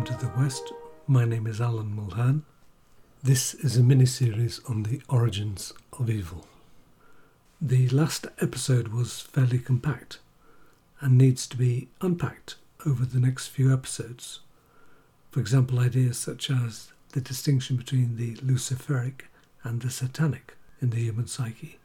Welcome 0.00 0.18
to 0.18 0.26
the 0.26 0.40
West. 0.40 0.72
My 1.06 1.26
name 1.26 1.46
is 1.46 1.60
Alan 1.60 1.94
Mulhern. 1.94 2.40
This 3.22 3.52
is 3.52 3.76
a 3.76 3.82
mini 3.82 4.06
series 4.06 4.58
on 4.66 4.84
the 4.84 5.02
origins 5.10 5.74
of 5.92 6.08
evil. 6.08 6.46
The 7.60 7.86
last 7.90 8.26
episode 8.38 8.88
was 8.88 9.20
fairly 9.20 9.58
compact 9.58 10.18
and 11.02 11.18
needs 11.18 11.46
to 11.48 11.56
be 11.58 11.90
unpacked 12.00 12.54
over 12.86 13.04
the 13.04 13.20
next 13.20 13.48
few 13.48 13.70
episodes. 13.70 14.40
For 15.32 15.40
example, 15.40 15.78
ideas 15.78 16.16
such 16.16 16.50
as 16.50 16.92
the 17.12 17.20
distinction 17.20 17.76
between 17.76 18.16
the 18.16 18.36
Luciferic 18.36 19.24
and 19.64 19.82
the 19.82 19.90
Satanic 19.90 20.56
in 20.80 20.88
the 20.88 21.00
human 21.00 21.26
psyche, 21.26 21.78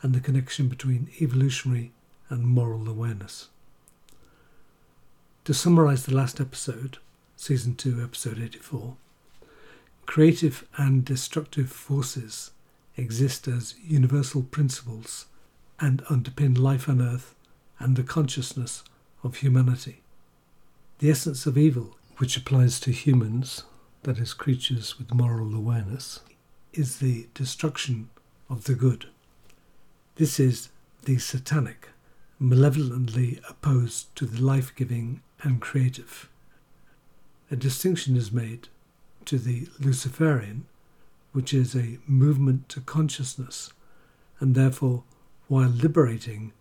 and 0.00 0.14
the 0.14 0.20
connection 0.20 0.68
between 0.68 1.10
evolutionary 1.20 1.90
and 2.28 2.44
moral 2.44 2.88
awareness. 2.88 3.48
To 5.44 5.52
summarize 5.52 6.06
the 6.06 6.14
last 6.14 6.40
episode, 6.40 6.98
Season 7.38 7.74
2, 7.74 8.02
Episode 8.02 8.42
84, 8.42 8.96
creative 10.06 10.66
and 10.78 11.04
destructive 11.04 11.70
forces 11.70 12.50
exist 12.96 13.46
as 13.46 13.74
universal 13.84 14.42
principles 14.42 15.26
and 15.78 16.02
underpin 16.04 16.56
life 16.56 16.88
on 16.88 17.02
earth 17.02 17.34
and 17.78 17.94
the 17.94 18.02
consciousness 18.02 18.82
of 19.22 19.36
humanity. 19.36 20.00
The 20.98 21.10
essence 21.10 21.44
of 21.44 21.58
evil, 21.58 21.98
which 22.16 22.38
applies 22.38 22.80
to 22.80 22.90
humans, 22.90 23.64
that 24.04 24.18
is, 24.18 24.32
creatures 24.32 24.98
with 24.98 25.12
moral 25.12 25.54
awareness, 25.54 26.20
is 26.72 27.00
the 27.00 27.28
destruction 27.34 28.08
of 28.48 28.64
the 28.64 28.74
good. 28.74 29.06
This 30.14 30.40
is 30.40 30.70
the 31.04 31.18
satanic, 31.18 31.90
malevolently 32.40 33.40
opposed 33.48 34.16
to 34.16 34.24
the 34.24 34.42
life 34.42 34.74
giving 34.74 35.20
and 35.42 35.60
creative. 35.60 36.30
A 37.50 37.56
distinction 37.56 38.16
is 38.16 38.32
made 38.32 38.68
to 39.26 39.38
the 39.38 39.68
Luciferian, 39.78 40.66
which 41.32 41.54
is 41.54 41.76
a 41.76 41.98
movement 42.06 42.68
to 42.70 42.80
consciousness, 42.80 43.72
and 44.40 44.54
therefore, 44.54 45.04
while 45.48 45.68
liberating, 45.68 46.52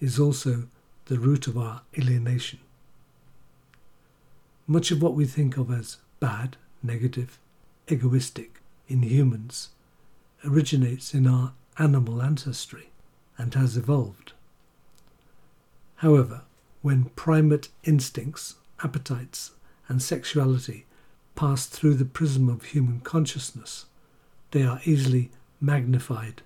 is 0.00 0.18
also 0.18 0.64
the 1.06 1.18
root 1.18 1.46
of 1.46 1.56
our 1.56 1.82
alienation. 1.98 2.58
Much 4.66 4.90
of 4.90 5.00
what 5.00 5.14
we 5.14 5.24
think 5.24 5.56
of 5.56 5.70
as 5.70 5.96
bad, 6.20 6.56
negative, 6.82 7.38
egoistic 7.88 8.60
in 8.86 9.02
humans 9.02 9.70
originates 10.44 11.14
in 11.14 11.26
our 11.26 11.52
animal 11.78 12.20
ancestry 12.20 12.90
and 13.38 13.54
has 13.54 13.76
evolved. 13.76 14.32
However, 15.96 16.42
when 16.82 17.06
primate 17.16 17.68
instincts, 17.84 18.56
appetites, 18.84 19.52
and 19.88 20.02
sexuality 20.02 20.86
pass 21.34 21.66
through 21.66 21.94
the 21.94 22.04
prism 22.04 22.48
of 22.48 22.64
human 22.64 23.00
consciousness, 23.00 23.86
they 24.50 24.62
are 24.62 24.80
easily 24.84 25.30
magnified 25.60 26.42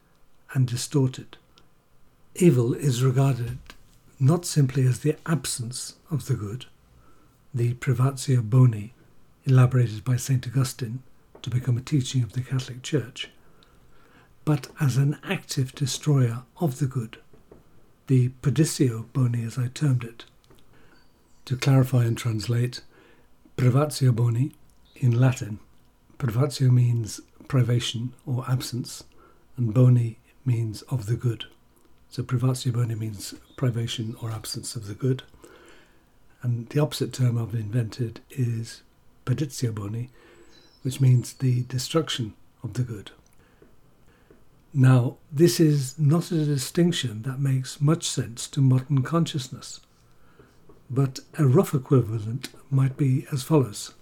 and 0.54 0.66
distorted. 0.66 1.36
Evil 2.34 2.74
is 2.74 3.02
regarded 3.02 3.58
not 4.18 4.44
simply 4.44 4.86
as 4.86 5.00
the 5.00 5.16
absence 5.26 5.96
of 6.10 6.26
the 6.26 6.34
good, 6.34 6.66
the 7.52 7.74
privatio 7.74 8.40
boni, 8.40 8.94
elaborated 9.44 10.04
by 10.04 10.16
St. 10.16 10.46
Augustine 10.46 11.02
to 11.42 11.50
become 11.50 11.76
a 11.76 11.82
teaching 11.82 12.22
of 12.22 12.32
the 12.32 12.40
Catholic 12.40 12.82
Church, 12.82 13.30
but 14.44 14.68
as 14.80 14.96
an 14.96 15.18
active 15.24 15.74
destroyer 15.74 16.42
of 16.60 16.78
the 16.78 16.86
good, 16.86 17.18
the 18.06 18.28
perditio 18.42 19.06
boni 19.12 19.44
as 19.44 19.58
I 19.58 19.68
termed 19.68 20.04
it. 20.04 20.24
To 21.46 21.56
clarify 21.56 22.04
and 22.04 22.16
translate, 22.16 22.82
privatio 23.56 24.14
boni 24.14 24.52
in 24.96 25.18
Latin, 25.18 25.58
privatio 26.18 26.70
means 26.70 27.20
privation 27.48 28.12
or 28.26 28.44
absence, 28.48 29.04
and 29.56 29.74
boni 29.74 30.18
means 30.44 30.82
of 30.82 31.06
the 31.06 31.16
good. 31.16 31.44
So 32.08 32.22
privatio 32.22 32.72
boni 32.72 32.94
means 32.94 33.34
privation 33.56 34.16
or 34.20 34.30
absence 34.30 34.76
of 34.76 34.86
the 34.86 34.94
good. 34.94 35.22
And 36.42 36.68
the 36.70 36.80
opposite 36.80 37.12
term 37.12 37.38
I've 37.38 37.54
invented 37.54 38.20
is 38.30 38.82
perditio 39.24 39.74
boni, 39.74 40.10
which 40.82 41.00
means 41.00 41.34
the 41.34 41.62
destruction 41.64 42.34
of 42.62 42.74
the 42.74 42.82
good. 42.82 43.12
Now, 44.74 45.16
this 45.30 45.60
is 45.60 45.98
not 45.98 46.32
a 46.32 46.44
distinction 46.44 47.22
that 47.22 47.38
makes 47.38 47.80
much 47.80 48.08
sense 48.08 48.48
to 48.48 48.60
modern 48.60 49.02
consciousness, 49.02 49.80
but 50.92 51.20
a 51.38 51.46
rough 51.46 51.74
equivalent 51.74 52.50
might 52.70 52.98
be 52.98 53.26
as 53.32 53.42
follows. 53.42 53.94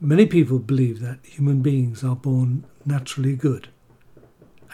Many 0.00 0.26
people 0.26 0.60
believe 0.60 1.00
that 1.00 1.18
human 1.24 1.60
beings 1.60 2.04
are 2.04 2.14
born 2.14 2.64
naturally 2.86 3.34
good, 3.34 3.68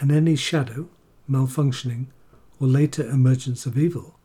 and 0.01 0.13
any 0.13 0.37
shadow, 0.37 0.89
malfunctioning, 1.29 2.07
or 2.61 2.69
later 2.69 3.09
emergence 3.09 3.65
of 3.65 3.79
evil 3.79 4.19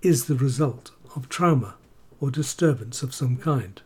is 0.00 0.24
the 0.24 0.34
result 0.34 0.90
of 1.14 1.28
trauma 1.28 1.74
or 2.18 2.30
disturbance 2.30 3.02
of 3.02 3.14
some 3.14 3.36
kind. 3.36 3.82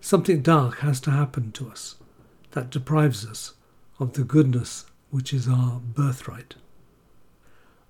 Something 0.00 0.40
dark 0.40 0.78
has 0.78 1.00
to 1.00 1.10
happen 1.10 1.52
to 1.52 1.68
us 1.70 1.96
that 2.52 2.70
deprives 2.70 3.26
us 3.26 3.54
of 3.98 4.14
the 4.14 4.24
goodness 4.24 4.86
which 5.10 5.34
is 5.34 5.48
our 5.48 5.80
birthright. 5.80 6.54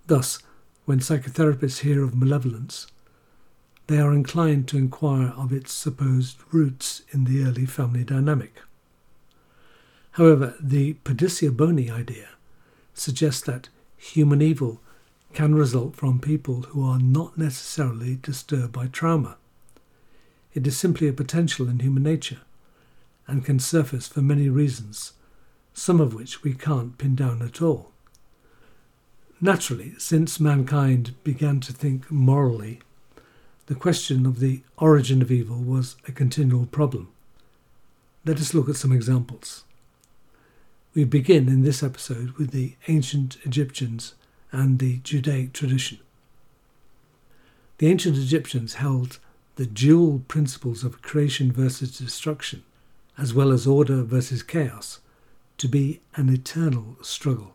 Thus, 0.06 0.40
when 0.88 1.00
psychotherapists 1.00 1.80
hear 1.80 2.02
of 2.02 2.14
malevolence, 2.14 2.86
they 3.88 3.98
are 3.98 4.14
inclined 4.14 4.66
to 4.66 4.78
inquire 4.78 5.34
of 5.36 5.52
its 5.52 5.70
supposed 5.70 6.38
roots 6.50 7.02
in 7.10 7.24
the 7.24 7.44
early 7.44 7.66
family 7.66 8.02
dynamic. 8.02 8.62
However, 10.12 10.54
the 10.58 10.94
perditio 11.04 11.54
boni 11.54 11.90
idea 11.90 12.30
suggests 12.94 13.42
that 13.42 13.68
human 13.98 14.40
evil 14.40 14.80
can 15.34 15.54
result 15.54 15.94
from 15.94 16.20
people 16.20 16.62
who 16.62 16.82
are 16.82 16.98
not 16.98 17.36
necessarily 17.36 18.16
disturbed 18.22 18.72
by 18.72 18.86
trauma. 18.86 19.36
It 20.54 20.66
is 20.66 20.78
simply 20.78 21.06
a 21.06 21.12
potential 21.12 21.68
in 21.68 21.80
human 21.80 22.02
nature 22.02 22.40
and 23.26 23.44
can 23.44 23.58
surface 23.58 24.08
for 24.08 24.22
many 24.22 24.48
reasons, 24.48 25.12
some 25.74 26.00
of 26.00 26.14
which 26.14 26.42
we 26.42 26.54
can't 26.54 26.96
pin 26.96 27.14
down 27.14 27.42
at 27.42 27.60
all. 27.60 27.92
Naturally, 29.40 29.94
since 29.98 30.40
mankind 30.40 31.14
began 31.22 31.60
to 31.60 31.72
think 31.72 32.10
morally, 32.10 32.80
the 33.66 33.76
question 33.76 34.26
of 34.26 34.40
the 34.40 34.62
origin 34.78 35.22
of 35.22 35.30
evil 35.30 35.58
was 35.58 35.94
a 36.08 36.12
continual 36.12 36.66
problem. 36.66 37.08
Let 38.24 38.40
us 38.40 38.52
look 38.52 38.68
at 38.68 38.74
some 38.74 38.90
examples. 38.90 39.64
We 40.92 41.04
begin 41.04 41.46
in 41.48 41.62
this 41.62 41.84
episode 41.84 42.32
with 42.32 42.50
the 42.50 42.74
ancient 42.88 43.36
Egyptians 43.44 44.14
and 44.50 44.80
the 44.80 44.98
Judaic 45.04 45.52
tradition. 45.52 45.98
The 47.76 47.86
ancient 47.86 48.16
Egyptians 48.16 48.74
held 48.74 49.20
the 49.54 49.66
dual 49.66 50.22
principles 50.26 50.82
of 50.82 51.00
creation 51.00 51.52
versus 51.52 51.96
destruction, 51.96 52.64
as 53.16 53.32
well 53.32 53.52
as 53.52 53.68
order 53.68 54.02
versus 54.02 54.42
chaos, 54.42 54.98
to 55.58 55.68
be 55.68 56.00
an 56.16 56.28
eternal 56.28 56.96
struggle. 57.02 57.54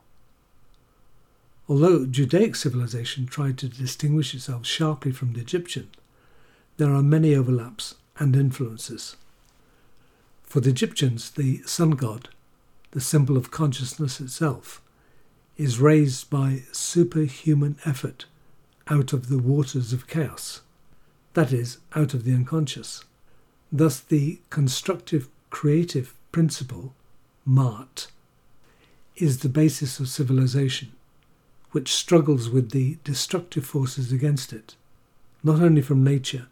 Although 1.67 2.05
Judaic 2.05 2.55
civilization 2.55 3.25
tried 3.25 3.57
to 3.59 3.69
distinguish 3.69 4.33
itself 4.35 4.65
sharply 4.65 5.11
from 5.11 5.33
the 5.33 5.41
Egyptian, 5.41 5.89
there 6.77 6.93
are 6.93 7.03
many 7.03 7.35
overlaps 7.35 7.95
and 8.19 8.35
influences. 8.35 9.15
For 10.43 10.59
the 10.59 10.69
Egyptians, 10.69 11.31
the 11.31 11.61
sun 11.63 11.91
god 11.91 12.29
the 12.93 13.01
symbol 13.01 13.37
of 13.37 13.49
consciousness 13.49 14.21
itself, 14.21 14.79
is 15.57 15.79
raised 15.79 16.29
by 16.29 16.61
superhuman 16.71 17.75
effort 17.85 18.25
out 18.87 19.13
of 19.13 19.29
the 19.29 19.37
waters 19.39 19.91
of 19.91 20.07
chaos, 20.07 20.61
that 21.33 21.51
is, 21.51 21.79
out 21.95 22.13
of 22.13 22.23
the 22.23 22.33
unconscious. 22.33 23.03
Thus, 23.71 23.99
the 23.99 24.39
constructive 24.51 25.27
creative 25.49 26.13
principle, 26.31 26.93
Maat, 27.45 28.07
is 29.15 29.39
the 29.39 29.49
basis 29.49 29.99
of 29.99 30.07
civilization, 30.07 30.91
which 31.73 31.91
struggles 31.91 32.51
with 32.51 32.69
the 32.69 32.97
destructive 33.03 33.65
forces 33.65 34.11
against 34.11 34.53
it, 34.53 34.75
not 35.43 35.59
only 35.59 35.81
from 35.81 36.03
nature, 36.03 36.45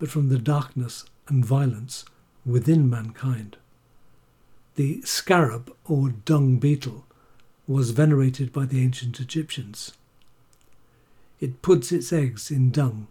but 0.00 0.10
from 0.10 0.28
the 0.28 0.38
darkness 0.38 1.04
and 1.28 1.44
violence 1.44 2.04
within 2.44 2.90
mankind. 2.90 3.56
The 4.74 5.00
scarab, 5.02 5.72
or 5.84 6.08
dung 6.10 6.58
beetle, 6.58 7.06
was 7.68 7.92
venerated 7.92 8.52
by 8.52 8.66
the 8.66 8.82
ancient 8.82 9.20
Egyptians. 9.20 9.92
It 11.38 11.62
puts 11.62 11.92
its 11.92 12.12
eggs 12.12 12.50
in 12.50 12.72
dung 12.72 13.06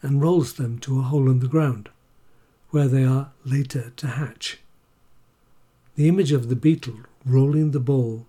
and 0.00 0.22
rolls 0.22 0.54
them 0.54 0.78
to 0.78 0.98
a 0.98 1.02
hole 1.02 1.30
in 1.30 1.40
the 1.40 1.46
ground, 1.46 1.90
where 2.70 2.88
they 2.88 3.04
are 3.04 3.32
later 3.44 3.92
to 3.96 4.06
hatch. 4.06 4.60
The 5.94 6.08
image 6.08 6.32
of 6.32 6.48
the 6.48 6.56
beetle 6.56 7.00
rolling 7.26 7.72
the 7.72 7.80
ball 7.80 8.26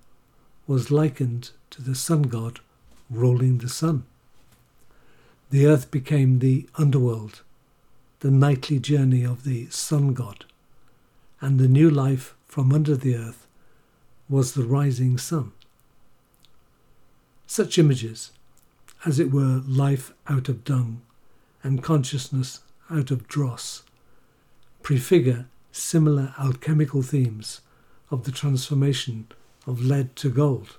was 0.68 0.92
likened 0.92 1.52
to 1.72 1.82
the 1.82 1.96
sun 1.96 2.24
god 2.24 2.60
rolling 3.10 3.60
the 3.60 3.70
sun. 3.70 4.04
The 5.50 5.66
earth 5.66 5.92
became 5.92 6.40
the 6.40 6.68
underworld, 6.76 7.42
the 8.20 8.32
nightly 8.32 8.80
journey 8.80 9.24
of 9.24 9.44
the 9.44 9.70
sun 9.70 10.14
god, 10.14 10.46
and 11.40 11.60
the 11.60 11.68
new 11.68 11.90
life 11.90 12.36
from 12.46 12.74
under 12.74 12.96
the 12.96 13.16
earth 13.16 13.48
was 14.28 14.54
the 14.54 14.64
rising 14.64 15.18
sun. 15.18 15.52
Such 17.46 17.78
images, 17.78 18.32
as 19.06 19.20
it 19.20 19.32
were 19.32 19.62
life 19.66 20.14
out 20.28 20.50
of 20.50 20.64
dung 20.66 21.02
and 21.64 21.82
consciousness 21.82 22.62
out 22.90 23.12
of 23.12 23.28
dross, 23.28 23.84
prefigure 24.84 25.46
similar 25.72 26.34
alchemical 26.40 27.02
themes 27.02 27.62
of 28.10 28.24
the 28.24 28.32
transformation 28.32 29.28
of 29.66 29.82
lead 29.82 30.16
to 30.18 30.30
gold. 30.30 30.78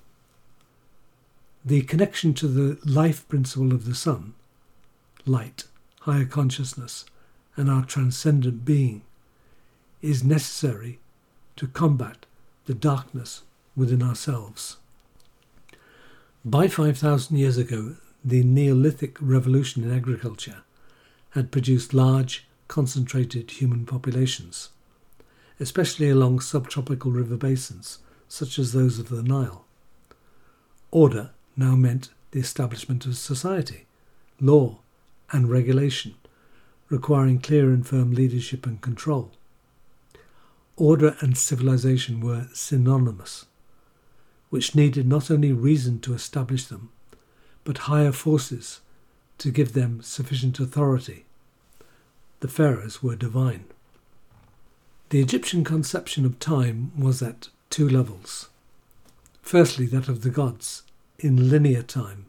The 1.68 1.82
connection 1.82 2.32
to 2.32 2.48
the 2.48 2.78
life 2.90 3.28
principle 3.28 3.74
of 3.74 3.84
the 3.84 3.94
sun, 3.94 4.32
light, 5.26 5.64
higher 6.00 6.24
consciousness, 6.24 7.04
and 7.58 7.68
our 7.68 7.84
transcendent 7.84 8.64
being, 8.64 9.02
is 10.00 10.24
necessary 10.24 10.98
to 11.56 11.66
combat 11.66 12.24
the 12.64 12.72
darkness 12.72 13.42
within 13.76 14.02
ourselves. 14.02 14.78
By 16.42 16.68
5,000 16.68 17.36
years 17.36 17.58
ago, 17.58 17.96
the 18.24 18.42
Neolithic 18.42 19.18
revolution 19.20 19.84
in 19.84 19.94
agriculture 19.94 20.62
had 21.32 21.52
produced 21.52 21.92
large, 21.92 22.46
concentrated 22.68 23.50
human 23.50 23.84
populations, 23.84 24.70
especially 25.60 26.08
along 26.08 26.40
subtropical 26.40 27.10
river 27.10 27.36
basins 27.36 27.98
such 28.26 28.58
as 28.58 28.72
those 28.72 28.98
of 28.98 29.10
the 29.10 29.22
Nile. 29.22 29.66
Order 30.90 31.32
now 31.58 31.74
meant 31.74 32.10
the 32.30 32.40
establishment 32.40 33.04
of 33.04 33.16
society, 33.16 33.86
law, 34.40 34.78
and 35.32 35.50
regulation, 35.50 36.14
requiring 36.88 37.38
clear 37.38 37.70
and 37.70 37.86
firm 37.86 38.12
leadership 38.12 38.64
and 38.64 38.80
control. 38.80 39.32
Order 40.76 41.16
and 41.20 41.36
civilization 41.36 42.20
were 42.20 42.48
synonymous, 42.54 43.46
which 44.50 44.74
needed 44.74 45.06
not 45.06 45.30
only 45.30 45.52
reason 45.52 45.98
to 46.00 46.14
establish 46.14 46.66
them, 46.66 46.90
but 47.64 47.78
higher 47.78 48.12
forces 48.12 48.80
to 49.38 49.50
give 49.50 49.72
them 49.72 50.00
sufficient 50.00 50.60
authority. 50.60 51.24
The 52.40 52.48
pharaohs 52.48 53.02
were 53.02 53.16
divine. 53.16 53.64
The 55.10 55.20
Egyptian 55.20 55.64
conception 55.64 56.24
of 56.24 56.38
time 56.38 56.92
was 56.96 57.22
at 57.22 57.48
two 57.70 57.88
levels. 57.88 58.48
Firstly, 59.42 59.86
that 59.86 60.08
of 60.08 60.22
the 60.22 60.30
gods, 60.30 60.82
in 61.18 61.50
linear 61.50 61.82
time, 61.82 62.26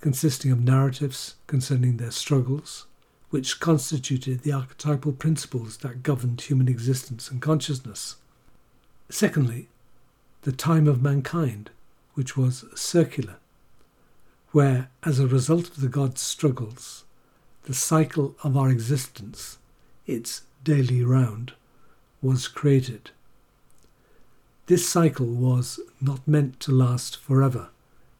consisting 0.00 0.50
of 0.52 0.60
narratives 0.60 1.36
concerning 1.46 1.96
their 1.96 2.10
struggles, 2.10 2.86
which 3.30 3.60
constituted 3.60 4.42
the 4.42 4.52
archetypal 4.52 5.12
principles 5.12 5.78
that 5.78 6.02
governed 6.02 6.40
human 6.42 6.68
existence 6.68 7.30
and 7.30 7.40
consciousness. 7.40 8.16
Secondly, 9.08 9.68
the 10.42 10.52
time 10.52 10.86
of 10.86 11.02
mankind, 11.02 11.70
which 12.14 12.36
was 12.36 12.66
circular, 12.74 13.36
where, 14.52 14.90
as 15.02 15.18
a 15.18 15.26
result 15.26 15.68
of 15.70 15.80
the 15.80 15.88
gods' 15.88 16.20
struggles, 16.20 17.04
the 17.64 17.74
cycle 17.74 18.36
of 18.42 18.56
our 18.56 18.70
existence, 18.70 19.58
its 20.06 20.42
daily 20.62 21.02
round, 21.02 21.54
was 22.20 22.48
created. 22.48 23.10
This 24.66 24.86
cycle 24.88 25.26
was 25.26 25.80
not 26.00 26.26
meant 26.28 26.60
to 26.60 26.72
last 26.72 27.16
forever, 27.16 27.70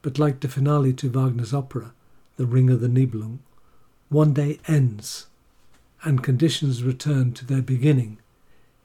but 0.06 0.20
like 0.20 0.38
the 0.38 0.46
finale 0.46 0.92
to 0.92 1.10
Wagner's 1.10 1.52
opera, 1.52 1.92
The 2.36 2.46
Ring 2.46 2.70
of 2.70 2.80
the 2.80 2.86
Nibelung, 2.86 3.40
one 4.08 4.32
day 4.32 4.60
ends 4.68 5.26
and 6.04 6.22
conditions 6.22 6.84
return 6.84 7.32
to 7.32 7.44
their 7.44 7.60
beginning 7.60 8.18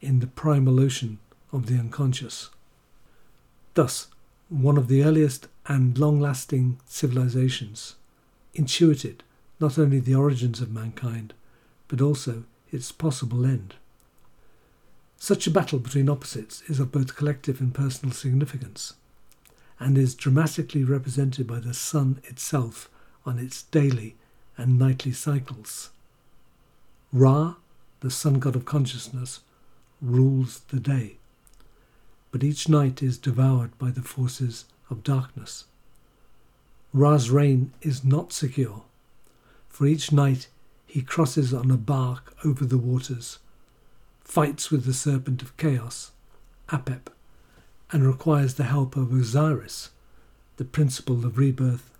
in 0.02 0.20
the 0.20 0.26
primal 0.26 0.80
ocean 0.80 1.20
of 1.54 1.68
the 1.68 1.78
unconscious. 1.78 2.50
Thus, 3.76 4.08
one 4.50 4.80
of 4.80 4.88
the 4.88 5.04
earliest 5.04 5.48
and 5.68 5.96
long 5.96 6.20
lasting 6.20 6.80
civilizations 6.88 7.98
intuited 8.56 9.22
not 9.60 9.78
only 9.78 10.00
the 10.00 10.16
origins 10.16 10.60
of 10.60 10.72
mankind, 10.72 11.36
but 11.88 12.02
also 12.02 12.46
its 12.72 12.92
possible 12.92 13.46
end. 13.46 13.76
Such 15.18 15.46
a 15.46 15.52
battle 15.52 15.78
between 15.78 16.10
opposites 16.10 16.64
is 16.64 16.80
of 16.80 16.92
both 16.92 17.16
collective 17.16 17.62
and 17.62 17.76
personal 17.76 18.12
significance, 18.12 18.96
and 19.82 19.98
is 19.98 20.14
dramatically 20.14 20.84
represented 20.84 21.48
by 21.48 21.60
the 21.60 21.74
sun 21.74 22.22
itself 22.26 22.88
on 23.26 23.40
its 23.40 23.64
daily 23.64 24.16
and 24.56 24.78
nightly 24.78 25.12
cycles. 25.12 25.90
Ra, 27.12 27.56
the 28.02 28.12
sun 28.12 28.36
god 28.36 28.56
of 28.56 28.64
consciousness, 28.64 29.40
rules 30.00 30.60
the 30.70 30.80
day, 30.80 31.18
but 32.32 32.44
each 32.44 32.70
night 32.70 33.02
is 33.02 33.18
devoured 33.18 33.76
by 33.80 33.90
the 33.90 34.04
forces 34.04 34.66
of 34.92 35.04
darkness. 35.04 35.66
Ra's 36.94 37.32
reign 37.32 37.74
is 37.82 38.04
not 38.04 38.32
secure, 38.32 38.84
for 39.68 39.88
each 39.88 40.12
night 40.12 40.48
he 40.86 41.02
crosses 41.02 41.56
on 41.56 41.72
a 41.72 41.78
bark 41.78 42.36
over 42.46 42.66
the 42.66 42.78
waters 42.78 43.40
fights 44.24 44.70
with 44.70 44.86
the 44.86 44.94
serpent 44.94 45.42
of 45.42 45.58
chaos, 45.58 46.12
Apep, 46.70 47.08
and 47.92 48.06
requires 48.06 48.54
the 48.54 48.64
help 48.64 48.96
of 48.96 49.12
Osiris, 49.12 49.90
the 50.58 50.66
principle 50.66 51.26
of 51.26 51.38
rebirth 51.38 51.92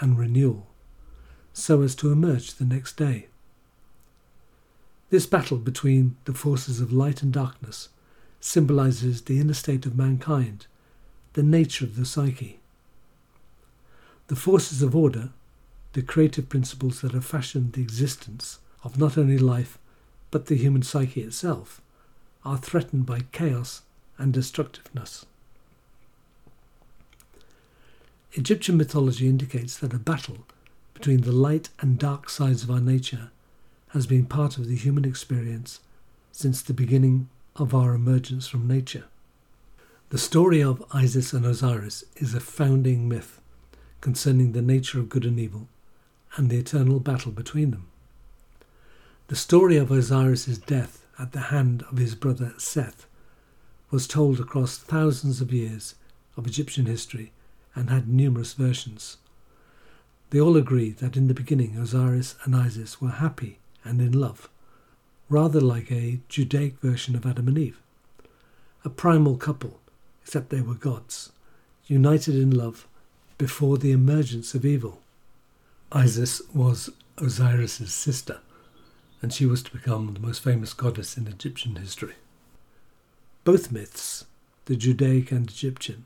and 0.00 0.18
renewal, 0.18 0.66
so 1.52 1.82
as 1.82 1.94
to 1.96 2.12
emerge 2.12 2.54
the 2.54 2.64
next 2.64 2.96
day. 2.96 3.26
This 5.10 5.26
battle 5.26 5.56
between 5.56 6.16
the 6.26 6.34
forces 6.34 6.80
of 6.80 6.92
light 6.92 7.22
and 7.22 7.32
darkness 7.32 7.88
symbolizes 8.40 9.22
the 9.22 9.40
inner 9.40 9.54
state 9.54 9.86
of 9.86 9.96
mankind, 9.96 10.66
the 11.32 11.42
nature 11.42 11.84
of 11.84 11.96
the 11.96 12.04
psyche. 12.04 12.60
The 14.26 14.36
forces 14.36 14.82
of 14.82 14.94
order, 14.94 15.30
the 15.94 16.02
creative 16.02 16.50
principles 16.50 17.00
that 17.00 17.12
have 17.12 17.24
fashioned 17.24 17.72
the 17.72 17.82
existence 17.82 18.58
of 18.84 18.98
not 18.98 19.16
only 19.16 19.38
life 19.38 19.78
but 20.30 20.46
the 20.46 20.56
human 20.56 20.82
psyche 20.82 21.22
itself, 21.22 21.80
are 22.44 22.58
threatened 22.58 23.06
by 23.06 23.20
chaos 23.32 23.82
and 24.18 24.32
destructiveness. 24.32 25.24
Egyptian 28.32 28.76
mythology 28.76 29.26
indicates 29.26 29.78
that 29.78 29.94
a 29.94 29.98
battle 29.98 30.46
between 30.92 31.22
the 31.22 31.32
light 31.32 31.70
and 31.80 31.98
dark 31.98 32.28
sides 32.28 32.62
of 32.62 32.70
our 32.70 32.80
nature 32.80 33.30
has 33.88 34.06
been 34.06 34.26
part 34.26 34.58
of 34.58 34.68
the 34.68 34.76
human 34.76 35.04
experience 35.04 35.80
since 36.30 36.60
the 36.60 36.74
beginning 36.74 37.28
of 37.56 37.74
our 37.74 37.94
emergence 37.94 38.46
from 38.46 38.68
nature. 38.68 39.04
The 40.10 40.18
story 40.18 40.62
of 40.62 40.84
Isis 40.92 41.32
and 41.32 41.46
Osiris 41.46 42.04
is 42.16 42.34
a 42.34 42.40
founding 42.40 43.08
myth 43.08 43.40
concerning 44.00 44.52
the 44.52 44.62
nature 44.62 44.98
of 45.00 45.08
good 45.08 45.24
and 45.24 45.38
evil 45.38 45.68
and 46.36 46.50
the 46.50 46.58
eternal 46.58 47.00
battle 47.00 47.32
between 47.32 47.70
them. 47.70 47.88
The 49.28 49.36
story 49.36 49.76
of 49.76 49.90
Osiris's 49.90 50.58
death 50.58 51.06
at 51.18 51.32
the 51.32 51.40
hand 51.40 51.82
of 51.90 51.98
his 51.98 52.14
brother 52.14 52.52
Seth 52.58 53.06
was 53.90 54.06
told 54.06 54.38
across 54.38 54.78
thousands 54.78 55.40
of 55.40 55.52
years 55.52 55.94
of 56.36 56.46
Egyptian 56.46 56.86
history 56.86 57.32
and 57.74 57.90
had 57.90 58.08
numerous 58.08 58.52
versions. 58.52 59.18
They 60.30 60.40
all 60.40 60.56
agree 60.56 60.90
that 60.92 61.16
in 61.16 61.28
the 61.28 61.34
beginning 61.34 61.76
Osiris 61.76 62.34
and 62.44 62.54
Isis 62.54 63.00
were 63.00 63.10
happy 63.10 63.58
and 63.84 64.00
in 64.00 64.12
love, 64.12 64.48
rather 65.28 65.60
like 65.60 65.90
a 65.90 66.20
Judaic 66.28 66.78
version 66.80 67.14
of 67.14 67.24
Adam 67.24 67.48
and 67.48 67.58
Eve. 67.58 67.80
A 68.84 68.90
primal 68.90 69.36
couple, 69.36 69.80
except 70.22 70.50
they 70.50 70.60
were 70.60 70.74
gods, 70.74 71.32
united 71.86 72.34
in 72.34 72.50
love 72.50 72.86
before 73.38 73.78
the 73.78 73.92
emergence 73.92 74.54
of 74.54 74.64
evil. 74.64 75.00
Isis 75.90 76.42
was 76.52 76.90
Osiris's 77.18 77.94
sister 77.94 78.40
and 79.20 79.32
she 79.32 79.46
was 79.46 79.62
to 79.62 79.72
become 79.72 80.14
the 80.14 80.20
most 80.20 80.42
famous 80.42 80.72
goddess 80.72 81.16
in 81.16 81.26
Egyptian 81.26 81.76
history. 81.76 82.14
Both 83.44 83.72
myths, 83.72 84.26
the 84.66 84.76
Judaic 84.76 85.32
and 85.32 85.50
Egyptian, 85.50 86.04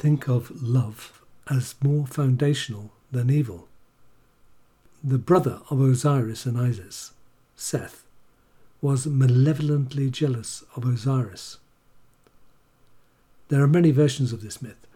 think 0.00 0.28
of 0.28 0.62
love 0.62 1.20
as 1.50 1.74
more 1.82 2.06
foundational 2.06 2.90
than 3.12 3.28
evil. 3.28 3.68
The 5.04 5.18
brother 5.18 5.60
of 5.68 5.78
Osiris 5.78 6.46
and 6.46 6.56
Isis, 6.56 7.12
Seth, 7.54 8.04
was 8.80 9.06
malevolently 9.06 10.08
jealous 10.08 10.64
of 10.74 10.86
Osiris. 10.86 11.58
There 13.48 13.62
are 13.62 13.68
many 13.68 13.90
versions 13.90 14.32
of 14.32 14.40
this 14.40 14.62
myth. 14.62 14.86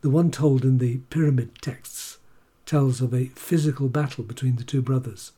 The 0.00 0.10
one 0.10 0.32
told 0.32 0.64
in 0.64 0.78
the 0.78 0.98
pyramid 1.08 1.62
texts 1.62 2.18
tells 2.66 3.00
of 3.00 3.14
a 3.14 3.26
physical 3.26 3.88
battle 3.88 4.24
between 4.24 4.56
the 4.56 4.64
two 4.64 4.82
brothers, 4.82 5.30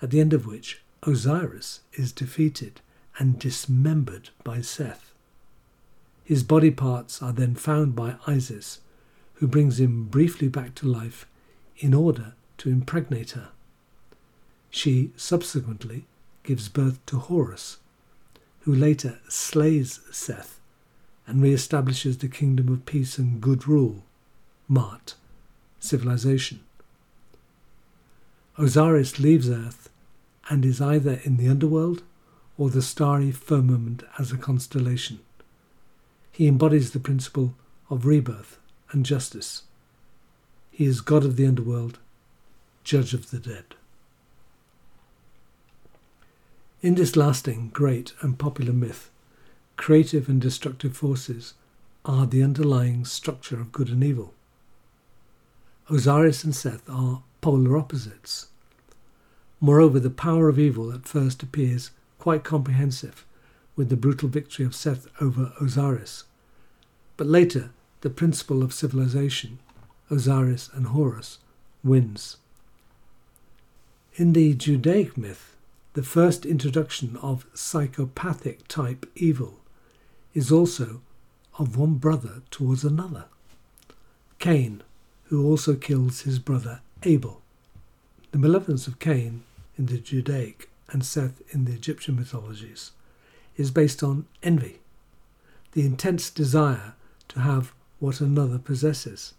at 0.00 0.10
the 0.10 0.20
end 0.20 0.32
of 0.32 0.46
which 0.46 0.80
Osiris 1.02 1.80
is 1.92 2.10
defeated 2.10 2.80
and 3.18 3.38
dismembered 3.38 4.30
by 4.44 4.62
Seth. 4.62 5.11
His 6.24 6.42
body 6.42 6.70
parts 6.70 7.22
are 7.22 7.32
then 7.32 7.54
found 7.54 7.96
by 7.96 8.16
Isis, 8.26 8.80
who 9.34 9.46
brings 9.48 9.80
him 9.80 10.04
briefly 10.04 10.48
back 10.48 10.74
to 10.76 10.86
life 10.86 11.26
in 11.78 11.94
order 11.94 12.34
to 12.58 12.70
impregnate 12.70 13.32
her. 13.32 13.48
She 14.70 15.12
subsequently 15.16 16.06
gives 16.44 16.68
birth 16.68 17.04
to 17.06 17.18
Horus, 17.18 17.78
who 18.60 18.74
later 18.74 19.18
slays 19.28 20.00
Seth 20.10 20.60
and 21.26 21.42
re-establishes 21.42 22.18
the 22.18 22.28
kingdom 22.28 22.68
of 22.68 22.86
peace 22.86 23.18
and 23.18 23.40
good 23.40 23.66
rule, 23.66 24.04
Ma'at, 24.70 25.14
civilization. 25.80 26.60
Osiris 28.56 29.18
leaves 29.18 29.50
Earth 29.50 29.88
and 30.48 30.64
is 30.64 30.80
either 30.80 31.20
in 31.24 31.36
the 31.36 31.48
underworld 31.48 32.02
or 32.58 32.70
the 32.70 32.82
starry 32.82 33.32
firmament 33.32 34.02
as 34.18 34.30
a 34.30 34.36
constellation. 34.36 35.20
He 36.32 36.48
embodies 36.48 36.90
the 36.90 36.98
principle 36.98 37.54
of 37.90 38.06
rebirth 38.06 38.58
and 38.90 39.04
justice. 39.04 39.64
He 40.70 40.86
is 40.86 41.02
God 41.02 41.24
of 41.24 41.36
the 41.36 41.46
underworld, 41.46 41.98
judge 42.84 43.12
of 43.12 43.30
the 43.30 43.38
dead. 43.38 43.74
In 46.80 46.94
this 46.94 47.14
lasting, 47.14 47.68
great, 47.72 48.14
and 48.22 48.38
popular 48.38 48.72
myth, 48.72 49.10
creative 49.76 50.28
and 50.28 50.40
destructive 50.40 50.96
forces 50.96 51.52
are 52.04 52.26
the 52.26 52.42
underlying 52.42 53.04
structure 53.04 53.60
of 53.60 53.70
good 53.70 53.90
and 53.90 54.02
evil. 54.02 54.32
Osiris 55.90 56.44
and 56.44 56.56
Seth 56.56 56.88
are 56.88 57.22
polar 57.42 57.76
opposites. 57.76 58.48
Moreover, 59.60 60.00
the 60.00 60.10
power 60.10 60.48
of 60.48 60.58
evil 60.58 60.92
at 60.92 61.06
first 61.06 61.42
appears 61.42 61.90
quite 62.18 62.42
comprehensive 62.42 63.26
with 63.76 63.88
the 63.88 63.96
brutal 63.96 64.28
victory 64.28 64.64
of 64.64 64.74
Seth 64.74 65.06
over 65.20 65.52
Osiris. 65.60 66.24
But 67.16 67.26
later, 67.26 67.70
the 68.02 68.10
principle 68.10 68.62
of 68.62 68.74
civilization, 68.74 69.58
Osiris 70.10 70.68
and 70.72 70.88
Horus, 70.88 71.38
wins. 71.82 72.36
In 74.14 74.32
the 74.32 74.54
Judaic 74.54 75.16
myth, 75.16 75.56
the 75.94 76.02
first 76.02 76.44
introduction 76.44 77.16
of 77.22 77.46
psychopathic 77.54 78.66
type 78.68 79.06
evil 79.14 79.60
is 80.34 80.50
also 80.50 81.00
of 81.58 81.76
one 81.76 81.94
brother 81.94 82.42
towards 82.50 82.84
another. 82.84 83.24
Cain, 84.38 84.82
who 85.24 85.46
also 85.46 85.74
kills 85.74 86.22
his 86.22 86.38
brother 86.38 86.80
Abel. 87.04 87.42
The 88.32 88.38
malevolence 88.38 88.86
of 88.86 88.98
Cain 88.98 89.44
in 89.78 89.86
the 89.86 89.98
Judaic 89.98 90.68
and 90.90 91.04
Seth 91.04 91.42
in 91.50 91.64
the 91.64 91.72
Egyptian 91.72 92.16
mythologies 92.16 92.92
is 93.56 93.70
based 93.70 94.02
on 94.02 94.26
envy, 94.42 94.80
the 95.72 95.84
intense 95.84 96.30
desire 96.30 96.94
to 97.28 97.40
have 97.40 97.72
what 97.98 98.20
another 98.20 98.58
possesses. 98.58 99.34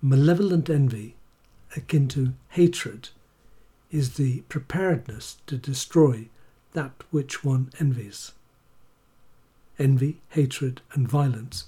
Malevolent 0.00 0.68
envy, 0.68 1.14
akin 1.76 2.08
to 2.08 2.34
hatred, 2.50 3.10
is 3.90 4.16
the 4.16 4.40
preparedness 4.42 5.36
to 5.46 5.56
destroy 5.56 6.28
that 6.72 6.92
which 7.10 7.44
one 7.44 7.70
envies 7.78 8.32
envy, 9.78 10.20
hatred, 10.30 10.80
and 10.92 11.08
violence 11.08 11.66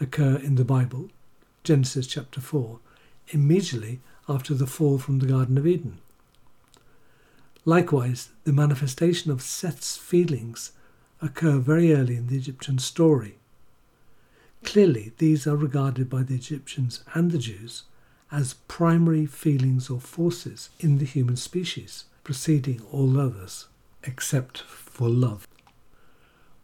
occur 0.00 0.36
in 0.36 0.54
the 0.54 0.64
Bible, 0.64 1.10
Genesis 1.62 2.06
chapter 2.06 2.40
4, 2.40 2.78
immediately 3.28 4.00
after 4.28 4.54
the 4.54 4.66
fall 4.66 4.98
from 4.98 5.18
the 5.18 5.26
Garden 5.26 5.58
of 5.58 5.66
Eden. 5.66 5.98
Likewise, 7.64 8.28
the 8.44 8.52
manifestation 8.52 9.30
of 9.30 9.40
Seth's 9.40 9.96
feelings 9.96 10.72
occur 11.22 11.58
very 11.58 11.94
early 11.94 12.16
in 12.16 12.26
the 12.26 12.36
Egyptian 12.36 12.78
story. 12.78 13.38
Clearly, 14.62 15.12
these 15.18 15.46
are 15.46 15.56
regarded 15.56 16.10
by 16.10 16.22
the 16.22 16.34
Egyptians 16.34 17.02
and 17.14 17.30
the 17.30 17.38
Jews 17.38 17.84
as 18.30 18.54
primary 18.68 19.26
feelings 19.26 19.88
or 19.88 20.00
forces 20.00 20.70
in 20.80 20.98
the 20.98 21.04
human 21.04 21.36
species, 21.36 22.04
preceding 22.22 22.82
all 22.90 23.18
others, 23.20 23.68
except 24.02 24.60
for 24.60 25.08
love. 25.08 25.46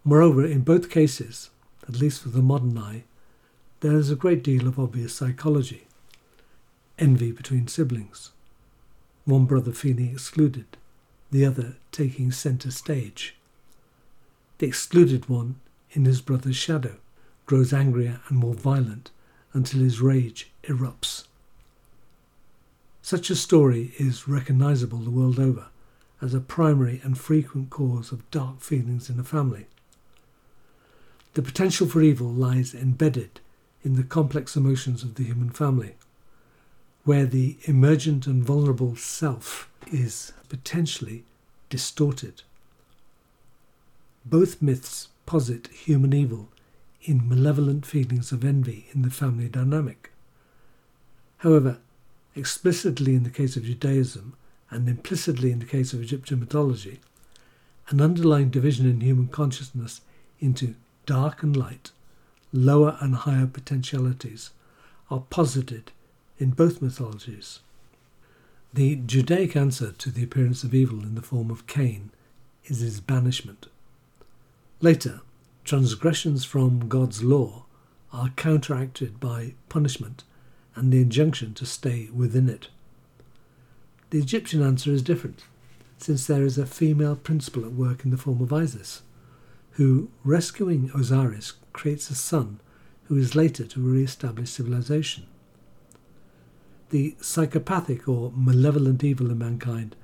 Moreover, 0.05 0.45
in 0.45 0.63
both 0.63 0.91
cases, 0.91 1.51
at 1.89 2.01
least 2.01 2.23
for 2.23 2.31
the 2.31 2.43
modern 2.43 2.77
eye, 2.77 3.05
there 3.81 3.97
is 3.97 4.11
a 4.11 4.17
great 4.17 4.43
deal 4.43 4.67
of 4.67 4.79
obvious 4.79 5.15
psychology. 5.15 5.87
Envy 6.99 7.33
between 7.33 7.69
siblings, 7.69 8.33
one 9.25 9.47
brother 9.47 9.73
feeling 9.73 10.11
excluded, 10.11 10.77
the 11.31 11.45
other 11.45 11.77
taking 11.93 12.33
centre 12.33 12.71
stage. 12.71 13.37
The 14.59 14.67
excluded 14.67 15.29
one, 15.29 15.57
in 15.93 16.05
his 16.05 16.21
brother's 16.21 16.57
shadow, 16.57 16.97
grows 17.47 17.73
angrier 17.73 18.21
and 18.29 18.39
more 18.39 18.55
violent 18.55 19.11
until 19.53 19.81
his 19.81 20.01
rage 20.01 20.51
erupts. 20.65 21.25
Such 23.03 23.31
a 23.31 23.37
story 23.37 23.93
is 23.99 24.29
recognizable 24.29 24.99
the 24.99 25.11
world 25.11 25.39
over 25.39 25.67
as 26.21 26.35
a 26.35 26.41
primary 26.41 27.01
and 27.03 27.19
frequent 27.19 27.71
cause 27.71 28.13
of 28.13 28.31
dark 28.31 28.61
feelings 28.61 29.09
in 29.09 29.19
a 29.19 29.25
family. 29.25 29.67
The 31.35 31.43
potential 31.43 31.87
for 31.89 32.03
evil 32.03 32.29
lies 32.29 32.75
embedded 32.75 33.41
in 33.83 33.97
the 33.97 34.03
complex 34.03 34.57
emotions 34.57 35.03
of 35.03 35.15
the 35.15 35.25
human 35.25 35.51
family, 35.51 35.95
where 37.05 37.27
the 37.27 37.57
emergent 37.65 38.27
and 38.27 38.45
vulnerable 38.45 38.97
self 38.97 39.71
is 39.91 40.33
potentially 40.49 41.25
distorted. 41.69 42.43
Both 44.25 44.61
myths 44.61 45.09
posit 45.25 45.69
human 45.69 46.13
evil 46.13 46.49
in 47.03 47.29
malevolent 47.29 47.87
feelings 47.87 48.33
of 48.33 48.45
envy 48.45 48.89
in 48.93 49.03
the 49.03 49.11
family 49.11 49.49
dynamic. 49.49 50.13
However, 51.39 51.79
explicitly 52.35 53.15
in 53.15 53.23
the 53.23 53.31
case 53.31 53.57
of 53.57 53.65
Judaism 53.65 54.35
and 54.71 54.89
implicitly 54.89 55.51
in 55.51 55.59
the 55.59 55.65
case 55.65 55.93
of 55.93 56.03
Egyptian 56.03 56.41
mythology, 56.41 57.01
an 57.89 58.01
underlying 58.01 58.51
division 58.51 58.89
in 58.89 59.01
human 59.01 59.29
consciousness 59.29 60.03
into 60.39 60.75
dark 61.07 61.43
and 61.43 61.57
light, 61.57 61.91
lower 62.53 62.97
and 63.01 63.15
higher 63.15 63.47
potentialities, 63.47 64.51
are 65.11 65.25
posited 65.31 65.91
in 66.41 66.51
both 66.51 66.83
mythologies. 66.83 67.61
The 68.73 68.97
Judaic 68.97 69.57
answer 69.57 69.93
to 69.93 70.11
the 70.11 70.25
appearance 70.25 70.65
of 70.65 70.75
evil 70.75 71.03
in 71.03 71.15
the 71.15 71.23
form 71.23 71.51
of 71.51 71.67
Cain 71.67 72.11
is 72.65 72.81
his 72.81 73.01
banishment. 73.01 73.67
Later, 74.81 75.21
transgressions 75.65 76.45
from 76.45 76.89
God's 76.89 77.23
law 77.23 77.65
are 78.13 78.31
counteracted 78.31 79.21
by 79.21 79.55
punishment 79.69 80.25
and 80.75 80.93
the 80.93 81.01
injunction 81.01 81.53
to 81.55 81.67
stay 81.67 82.09
within 82.15 82.49
it. 82.49 82.69
The 84.11 84.19
Egyptian 84.19 84.63
answer 84.63 84.91
is 84.91 85.03
different, 85.03 85.45
since 85.99 86.27
there 86.27 86.45
is 86.45 86.59
a 86.59 86.67
female 86.67 87.17
principle 87.17 87.65
at 87.65 87.73
work 87.73 88.05
in 88.05 88.11
the 88.11 88.17
form 88.17 88.41
of 88.41 88.53
Isis 88.53 89.03
who, 89.73 90.11
rescuing 90.25 90.91
Osiris, 90.95 91.55
creates 91.73 92.11
a 92.11 92.15
son 92.15 92.61
who 93.05 93.17
is 93.17 93.35
later 93.35 93.65
to 93.65 93.81
re-establish 93.81 94.51
civilization. 94.51 95.27
The 96.91 97.17
psychopathic 97.21 98.09
or 98.09 98.33
malevolent 98.35 99.05
evil 99.05 99.31
in 99.31 99.39
mankind 99.39 99.97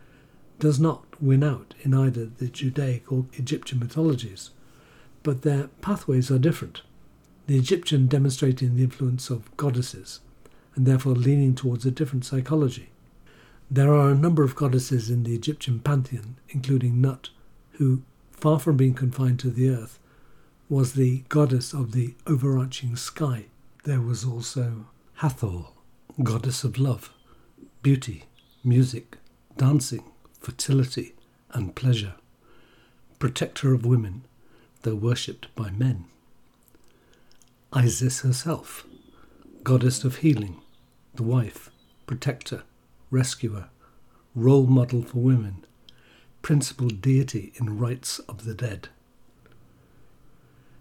does 0.58 0.80
not 0.80 1.04
win 1.20 1.42
out 1.42 1.74
in 1.82 1.92
either 1.92 2.26
the 2.26 2.48
Judaic 2.48 3.10
or 3.10 3.26
Egyptian 3.34 3.78
mythologies, 3.78 4.50
but 5.22 5.42
their 5.42 5.68
pathways 5.80 6.30
are 6.30 6.38
different. 6.38 6.82
The 7.48 7.58
Egyptian 7.58 8.06
demonstrating 8.06 8.76
the 8.76 8.84
influence 8.84 9.30
of 9.30 9.54
goddesses, 9.56 10.20
and 10.74 10.86
therefore 10.86 11.14
leaning 11.14 11.54
towards 11.54 11.84
a 11.84 11.90
different 11.90 12.24
psychology. 12.24 12.90
There 13.70 13.92
are 13.92 14.10
a 14.10 14.14
number 14.14 14.44
of 14.44 14.54
goddesses 14.54 15.10
in 15.10 15.24
the 15.24 15.34
Egyptian 15.34 15.80
pantheon, 15.80 16.36
including 16.50 17.00
Nut, 17.00 17.30
who 17.72 18.02
far 18.30 18.60
from 18.60 18.76
being 18.76 18.94
confined 18.94 19.40
to 19.40 19.50
the 19.50 19.70
earth, 19.70 19.98
was 20.68 20.92
the 20.92 21.24
goddess 21.28 21.72
of 21.72 21.92
the 21.92 22.14
overarching 22.26 22.94
sky. 22.94 23.46
There 23.84 24.00
was 24.00 24.24
also 24.24 24.86
Hathor, 25.14 25.66
goddess 26.22 26.64
of 26.64 26.78
love, 26.78 27.12
beauty, 27.82 28.24
music, 28.64 29.18
dancing, 29.58 30.02
fertility, 30.40 31.14
and 31.50 31.74
pleasure, 31.74 32.14
protector 33.18 33.74
of 33.74 33.84
women, 33.84 34.24
though 34.80 34.94
worshipped 34.94 35.54
by 35.54 35.70
men. 35.70 36.06
Isis 37.70 38.20
herself, 38.20 38.86
goddess 39.62 40.04
of 40.04 40.18
healing, 40.18 40.62
the 41.14 41.22
wife, 41.22 41.70
protector, 42.06 42.62
rescuer, 43.10 43.68
role 44.34 44.66
model 44.66 45.02
for 45.02 45.18
women, 45.18 45.66
principal 46.40 46.88
deity 46.88 47.52
in 47.56 47.78
rites 47.78 48.20
of 48.20 48.44
the 48.44 48.54
dead. 48.54 48.88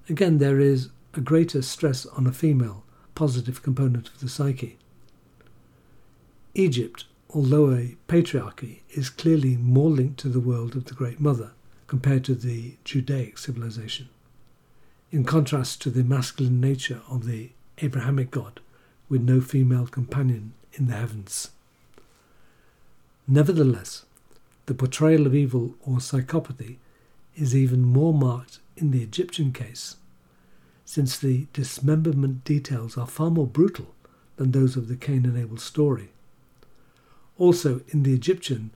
Again, 0.07 0.37
there 0.37 0.61
is 0.61 0.89
a 1.13 1.19
greater 1.19 1.61
stress 1.61 2.05
on 2.05 2.25
a 2.25 2.31
female, 2.31 2.85
positive 3.15 3.61
component 3.61 4.07
of 4.07 4.21
the 4.21 4.29
psyche. 4.29 4.77
Egypt, 6.57 7.03
although 7.31 7.71
a 7.71 7.97
patriarchy, 8.07 8.79
is 8.91 9.09
clearly 9.09 9.57
more 9.57 9.89
linked 9.89 10.17
to 10.19 10.29
the 10.29 10.39
world 10.39 10.75
of 10.75 10.85
the 10.85 10.93
Great 10.93 11.19
Mother 11.19 11.51
compared 11.85 12.23
to 12.23 12.33
the 12.33 12.77
Judaic 12.85 13.37
civilization, 13.37 14.07
in 15.11 15.25
contrast 15.25 15.81
to 15.81 15.89
the 15.89 16.03
masculine 16.03 16.61
nature 16.61 17.01
of 17.09 17.25
the 17.25 17.51
Abrahamic 17.79 18.31
God 18.31 18.61
with 19.09 19.21
no 19.21 19.41
female 19.41 19.85
companion 19.85 20.53
in 20.73 20.87
the 20.87 20.93
heavens. 20.93 21.49
Nevertheless, 23.27 24.05
The 24.65 24.73
portrayal 24.73 25.27
of 25.27 25.35
evil 25.35 25.75
or 25.85 25.97
psychopathy 25.97 26.77
is 27.35 27.55
even 27.55 27.81
more 27.81 28.13
marked 28.13 28.59
in 28.75 28.91
the 28.91 29.03
Egyptian 29.03 29.51
case, 29.51 29.97
since 30.85 31.17
the 31.17 31.47
dismemberment 31.53 32.43
details 32.43 32.97
are 32.97 33.07
far 33.07 33.29
more 33.29 33.45
brutal 33.45 33.93
than 34.37 34.51
those 34.51 34.75
of 34.75 34.87
the 34.87 34.95
Cain 34.95 35.25
and 35.25 35.37
Abel 35.37 35.57
story. 35.57 36.09
Also, 37.37 37.81
in 37.89 38.03
the 38.03 38.13
Egyptian, 38.13 38.71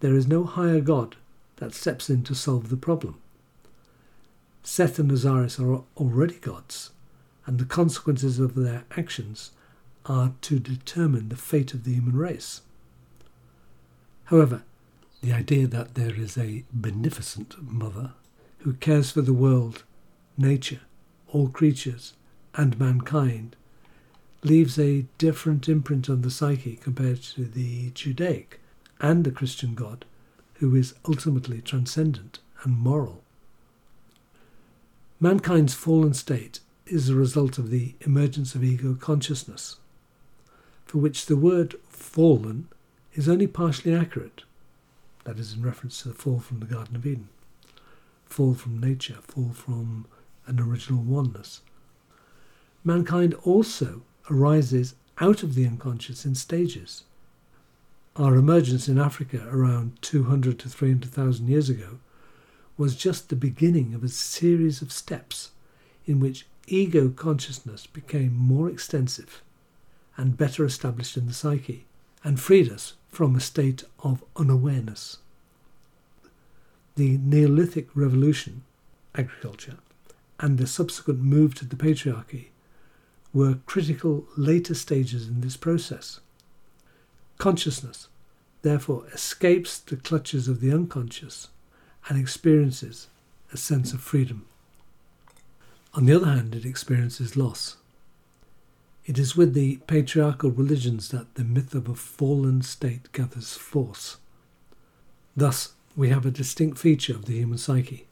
there 0.00 0.14
is 0.14 0.26
no 0.26 0.44
higher 0.44 0.80
god 0.80 1.16
that 1.56 1.74
steps 1.74 2.10
in 2.10 2.22
to 2.24 2.34
solve 2.34 2.68
the 2.68 2.76
problem. 2.76 3.18
Seth 4.62 4.98
and 4.98 5.10
Osiris 5.10 5.58
are 5.58 5.82
already 5.96 6.38
gods, 6.38 6.90
and 7.46 7.58
the 7.58 7.64
consequences 7.64 8.38
of 8.38 8.54
their 8.54 8.84
actions 8.96 9.52
are 10.06 10.32
to 10.42 10.58
determine 10.58 11.28
the 11.28 11.36
fate 11.36 11.74
of 11.74 11.84
the 11.84 11.94
human 11.94 12.16
race. 12.16 12.62
However, 14.24 14.62
the 15.20 15.32
idea 15.32 15.66
that 15.68 15.94
there 15.94 16.14
is 16.14 16.36
a 16.36 16.64
beneficent 16.72 17.62
mother 17.62 18.12
who 18.58 18.74
cares 18.74 19.10
for 19.10 19.22
the 19.22 19.32
world, 19.32 19.84
nature, 20.36 20.80
all 21.28 21.48
creatures, 21.48 22.14
and 22.54 22.78
mankind 22.78 23.56
leaves 24.42 24.78
a 24.78 25.06
different 25.18 25.68
imprint 25.68 26.10
on 26.10 26.22
the 26.22 26.30
psyche 26.30 26.76
compared 26.76 27.22
to 27.22 27.44
the 27.44 27.90
Judaic 27.90 28.60
and 29.00 29.24
the 29.24 29.30
Christian 29.30 29.74
God, 29.74 30.04
who 30.54 30.74
is 30.74 30.94
ultimately 31.06 31.60
transcendent 31.60 32.40
and 32.62 32.76
moral. 32.76 33.22
Mankind's 35.20 35.74
fallen 35.74 36.14
state 36.14 36.60
is 36.86 37.06
the 37.06 37.14
result 37.14 37.58
of 37.58 37.70
the 37.70 37.94
emergence 38.00 38.54
of 38.54 38.64
ego 38.64 38.94
consciousness, 38.94 39.76
for 40.84 40.98
which 40.98 41.26
the 41.26 41.36
word 41.36 41.76
fallen 41.88 42.68
is 43.14 43.28
only 43.28 43.46
partially 43.46 43.94
accurate. 43.94 44.42
That 45.24 45.38
is 45.38 45.52
in 45.52 45.62
reference 45.62 46.02
to 46.02 46.08
the 46.08 46.14
fall 46.14 46.40
from 46.40 46.58
the 46.58 46.66
Garden 46.66 46.96
of 46.96 47.06
Eden, 47.06 47.28
fall 48.26 48.54
from 48.54 48.80
nature, 48.80 49.18
fall 49.22 49.52
from 49.54 50.06
an 50.46 50.58
original 50.58 51.02
oneness. 51.02 51.60
Mankind 52.84 53.34
also 53.44 54.02
arises 54.30 54.94
out 55.18 55.42
of 55.42 55.54
the 55.54 55.66
unconscious 55.66 56.24
in 56.24 56.34
stages. 56.34 57.04
Our 58.16 58.36
emergence 58.36 58.88
in 58.88 58.98
Africa 58.98 59.46
around 59.50 60.00
200 60.02 60.58
to 60.60 60.68
300,000 60.68 61.48
years 61.48 61.70
ago 61.70 61.98
was 62.76 62.96
just 62.96 63.28
the 63.28 63.36
beginning 63.36 63.94
of 63.94 64.04
a 64.04 64.08
series 64.08 64.82
of 64.82 64.92
steps 64.92 65.50
in 66.06 66.20
which 66.20 66.46
ego 66.66 67.08
consciousness 67.08 67.86
became 67.86 68.34
more 68.34 68.68
extensive 68.68 69.42
and 70.16 70.36
better 70.36 70.64
established 70.64 71.16
in 71.16 71.26
the 71.26 71.32
psyche 71.32 71.86
and 72.24 72.40
freed 72.40 72.70
us 72.70 72.94
from 73.08 73.34
a 73.34 73.40
state 73.40 73.84
of 74.00 74.24
unawareness. 74.36 75.18
The 76.96 77.18
Neolithic 77.18 77.88
revolution, 77.94 78.62
agriculture, 79.14 79.78
and 80.38 80.58
the 80.58 80.66
subsequent 80.66 81.20
move 81.20 81.54
to 81.56 81.64
the 81.64 81.76
patriarchy 81.76 82.51
were 83.32 83.58
critical 83.66 84.26
later 84.36 84.74
stages 84.74 85.28
in 85.28 85.40
this 85.40 85.56
process. 85.56 86.20
Consciousness, 87.38 88.08
therefore, 88.62 89.06
escapes 89.12 89.78
the 89.78 89.96
clutches 89.96 90.48
of 90.48 90.60
the 90.60 90.72
unconscious 90.72 91.48
and 92.08 92.18
experiences 92.18 93.08
a 93.52 93.56
sense 93.56 93.92
of 93.92 94.00
freedom. 94.00 94.46
On 95.94 96.06
the 96.06 96.14
other 96.14 96.26
hand, 96.26 96.54
it 96.54 96.64
experiences 96.64 97.36
loss. 97.36 97.76
It 99.04 99.18
is 99.18 99.36
with 99.36 99.52
the 99.52 99.76
patriarchal 99.86 100.50
religions 100.50 101.08
that 101.08 101.34
the 101.34 101.44
myth 101.44 101.74
of 101.74 101.88
a 101.88 101.94
fallen 101.94 102.62
state 102.62 103.10
gathers 103.12 103.56
force. 103.56 104.16
Thus, 105.36 105.74
we 105.96 106.08
have 106.10 106.24
a 106.24 106.30
distinct 106.30 106.78
feature 106.78 107.14
of 107.14 107.24
the 107.24 107.34
human 107.34 107.58
psyche. 107.58 108.06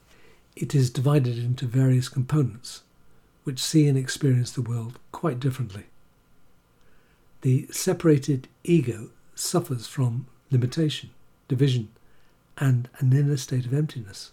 It 0.56 0.74
is 0.74 0.90
divided 0.90 1.38
into 1.38 1.66
various 1.66 2.08
components 2.08 2.82
which 3.50 3.58
see 3.58 3.88
and 3.88 3.98
experience 3.98 4.52
the 4.52 4.62
world 4.62 5.00
quite 5.10 5.40
differently. 5.40 5.86
The 7.40 7.66
separated 7.72 8.46
ego 8.62 9.10
suffers 9.34 9.88
from 9.88 10.28
limitation, 10.52 11.10
division, 11.48 11.88
and 12.58 12.88
an 13.00 13.12
inner 13.12 13.36
state 13.36 13.66
of 13.66 13.74
emptiness. 13.74 14.30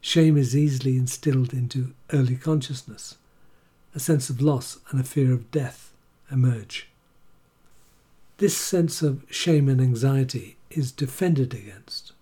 Shame 0.00 0.36
is 0.36 0.56
easily 0.56 0.96
instilled 0.96 1.52
into 1.52 1.92
early 2.12 2.36
consciousness. 2.36 3.16
A 3.96 3.98
sense 3.98 4.30
of 4.30 4.40
loss 4.40 4.78
and 4.90 5.00
a 5.00 5.04
fear 5.04 5.32
of 5.32 5.50
death 5.50 5.92
emerge. 6.30 6.90
This 8.36 8.56
sense 8.56 9.02
of 9.02 9.24
shame 9.28 9.68
and 9.68 9.80
anxiety 9.80 10.56
is 10.70 10.92
defended 10.92 11.52
against. 11.52 12.12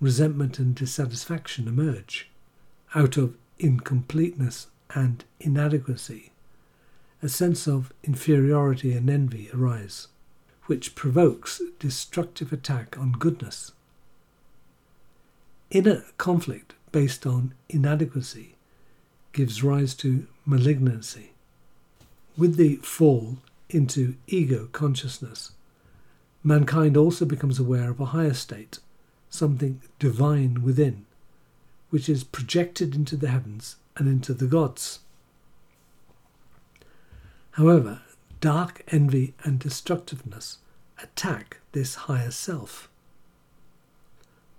Resentment 0.00 0.58
and 0.58 0.74
dissatisfaction 0.74 1.68
emerge. 1.68 2.30
Out 2.94 3.18
of 3.18 3.36
incompleteness 3.58 4.68
and 4.96 5.24
inadequacy, 5.38 6.32
a 7.22 7.28
sense 7.28 7.68
of 7.68 7.92
inferiority 8.02 8.94
and 8.94 9.10
envy 9.10 9.50
arise, 9.52 10.08
which 10.64 10.94
provokes 10.94 11.60
destructive 11.78 12.50
attack 12.50 12.96
on 12.98 13.12
goodness. 13.12 13.72
Inner 15.70 16.02
conflict 16.16 16.74
based 16.92 17.26
on 17.26 17.52
inadequacy 17.68 18.56
gives 19.32 19.62
rise 19.62 19.94
to 19.96 20.26
malignancy. 20.46 21.32
With 22.38 22.56
the 22.56 22.76
fall 22.76 23.38
into 23.68 24.16
ego 24.26 24.70
consciousness, 24.72 25.52
mankind 26.42 26.96
also 26.96 27.26
becomes 27.26 27.58
aware 27.58 27.90
of 27.90 28.00
a 28.00 28.06
higher 28.06 28.34
state, 28.34 28.78
something 29.28 29.82
divine 29.98 30.62
within, 30.62 31.04
which 31.90 32.08
is 32.08 32.24
projected 32.24 32.94
into 32.94 33.16
the 33.16 33.28
heavens 33.28 33.76
and 33.96 34.08
into 34.08 34.34
the 34.34 34.46
gods. 34.46 35.00
However, 37.52 38.02
dark 38.40 38.82
envy 38.88 39.34
and 39.42 39.58
destructiveness 39.58 40.58
attack 41.02 41.58
this 41.72 41.94
higher 41.94 42.30
self. 42.30 42.88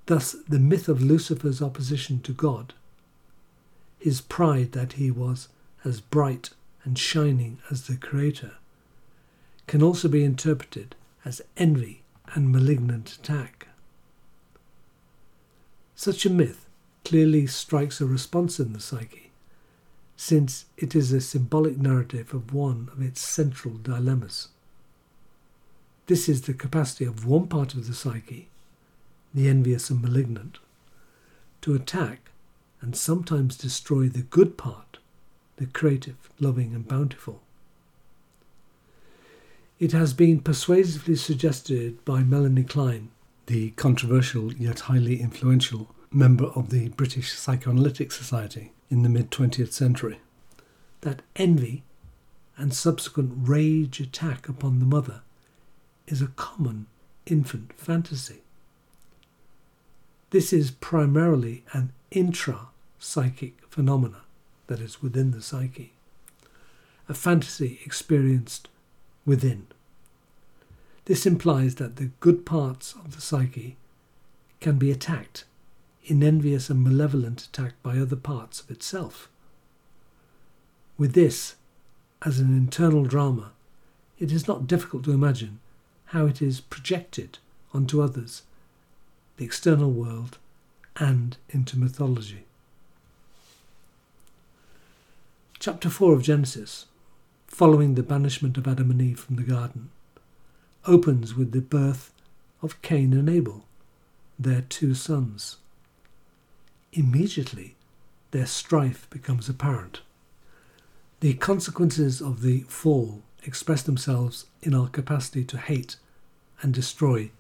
Thus, 0.08 0.36
the 0.48 0.60
myth 0.60 0.88
of 0.88 1.02
Lucifer's 1.02 1.62
opposition 1.62 2.22
to 2.22 2.32
God, 2.32 2.74
his 4.00 4.22
pride 4.22 4.72
that 4.72 4.94
he 4.94 5.12
was 5.12 5.50
as 5.84 6.02
bright 6.02 6.52
and 6.84 6.98
shining 6.98 7.60
as 7.70 7.88
the 7.88 7.98
Creator, 7.98 8.54
can 9.68 9.84
also 9.84 10.08
be 10.08 10.24
interpreted 10.24 10.96
as 11.26 11.42
envy 11.58 12.04
and 12.34 12.52
malignant 12.52 13.14
attack. 13.14 13.68
Such 15.96 16.26
a 16.26 16.30
myth 16.30 16.66
clearly 17.04 17.48
strikes 17.48 18.00
a 18.00 18.06
response 18.06 18.60
in 18.60 18.74
the 18.74 18.80
psyche 18.80 19.27
since 20.18 20.66
it 20.78 20.96
is 20.96 21.14
a 21.14 21.22
symbolic 21.22 21.78
narrative 21.78 22.34
of 22.34 22.52
one 22.52 22.90
of 22.92 23.02
its 23.02 23.22
central 23.22 23.76
dilemmas. 23.76 24.50
This 26.08 26.28
is 26.28 26.42
the 26.42 26.54
capacity 26.54 27.06
of 27.06 27.26
one 27.26 27.48
part 27.48 27.76
of 27.76 27.88
the 27.88 27.94
psyche, 27.94 28.50
the 29.34 29.48
envious 29.48 29.92
and 29.92 30.02
malignant, 30.02 30.58
to 31.62 31.76
attack 31.76 32.32
and 32.82 32.96
sometimes 32.96 33.56
destroy 33.56 34.08
the 34.08 34.24
good 34.24 34.58
part, 34.58 34.98
the 35.58 35.68
creative, 35.68 36.30
loving, 36.40 36.74
and 36.74 36.88
bountiful. 36.88 37.42
It 39.80 39.92
has 39.92 40.14
been 40.14 40.40
persuasively 40.40 41.16
suggested 41.16 42.04
by 42.06 42.24
Melanie 42.24 42.64
Klein, 42.64 43.10
the 43.46 43.72
controversial 43.72 44.52
yet 44.54 44.82
highly 44.82 45.22
influential 45.22 45.94
member 46.12 46.46
of 46.46 46.70
the 46.70 46.90
British 46.90 47.34
Psychoanalytic 47.34 48.12
Society, 48.12 48.72
in 48.90 49.04
the 49.04 49.10
mid 49.10 49.32
20th 49.32 49.74
century. 49.74 50.20
That 51.02 51.22
envy 51.36 51.84
and 52.56 52.74
subsequent 52.74 53.34
rage 53.36 54.00
attack 54.00 54.50
upon 54.50 54.80
the 54.80 54.86
mother 54.86 55.22
is 56.08 56.22
a 56.22 56.28
common 56.28 56.88
infant 57.26 57.74
fantasy. 57.74 58.42
This 60.32 60.52
is 60.52 60.72
primarily 60.72 61.64
an 61.74 61.92
intra 62.12 62.70
psychic 63.00 63.62
phenomena, 63.70 64.22
that 64.68 64.80
is, 64.80 65.02
within 65.02 65.32
the 65.32 65.42
psyche, 65.42 65.94
a 67.08 67.14
fantasy 67.14 67.80
experienced 67.86 68.68
within. 69.26 69.68
This 71.06 71.26
implies 71.26 71.76
that 71.76 71.96
the 71.96 72.12
good 72.20 72.46
parts 72.46 72.94
of 72.94 73.16
the 73.16 73.22
psyche 73.22 73.78
can 74.60 74.78
be 74.78 74.92
attacked 74.92 75.46
in 76.08 76.24
envious 76.24 76.70
and 76.70 76.84
malevolent 76.84 77.44
attack 77.44 77.74
by 77.84 77.98
other 77.98 78.16
parts 78.16 78.62
of 78.62 78.72
itself. 78.72 79.30
With 80.98 81.14
this, 81.14 81.56
as 82.24 82.40
an 82.40 82.56
internal 82.56 83.04
drama, 83.04 83.52
it 84.18 84.32
is 84.32 84.48
not 84.48 84.68
difficult 84.68 85.04
to 85.04 85.12
imagine 85.12 85.60
how 86.06 86.26
it 86.26 86.42
is 86.42 86.62
projected 86.62 87.38
onto 87.74 88.02
others, 88.02 88.44
the 89.36 89.46
external 89.46 89.92
world, 89.92 90.38
and 90.96 91.38
into 91.50 91.78
mythology. 91.78 92.46
Chapter 95.60 95.90
4 95.90 96.14
of 96.14 96.24
Genesis, 96.24 96.86
following 97.48 97.96
the 97.96 98.04
banishment 98.04 98.58
of 98.58 98.68
Adam 98.68 98.90
and 98.92 99.02
Eve 99.02 99.20
from 99.20 99.36
the 99.36 99.44
garden, 99.44 99.90
opens 100.86 101.36
with 101.36 101.52
the 101.52 101.62
birth 101.62 102.12
of 102.62 102.82
Cain 102.82 103.14
and 103.14 103.30
Abel, 103.30 103.66
their 104.40 104.62
two 104.62 104.94
sons. 104.94 105.58
Immediately, 106.94 107.76
their 108.32 108.46
strife 108.46 109.10
becomes 109.10 109.50
apparent. 109.50 110.02
The 111.20 111.34
consequences 111.34 112.22
of 112.22 112.42
the 112.42 112.62
fall 112.62 113.24
express 113.44 113.82
themselves 113.84 114.46
in 114.62 114.74
our 114.74 114.88
capacity 114.88 115.44
to 115.46 115.58
hate 115.58 115.96
and 116.62 116.74
destroy 116.74 117.32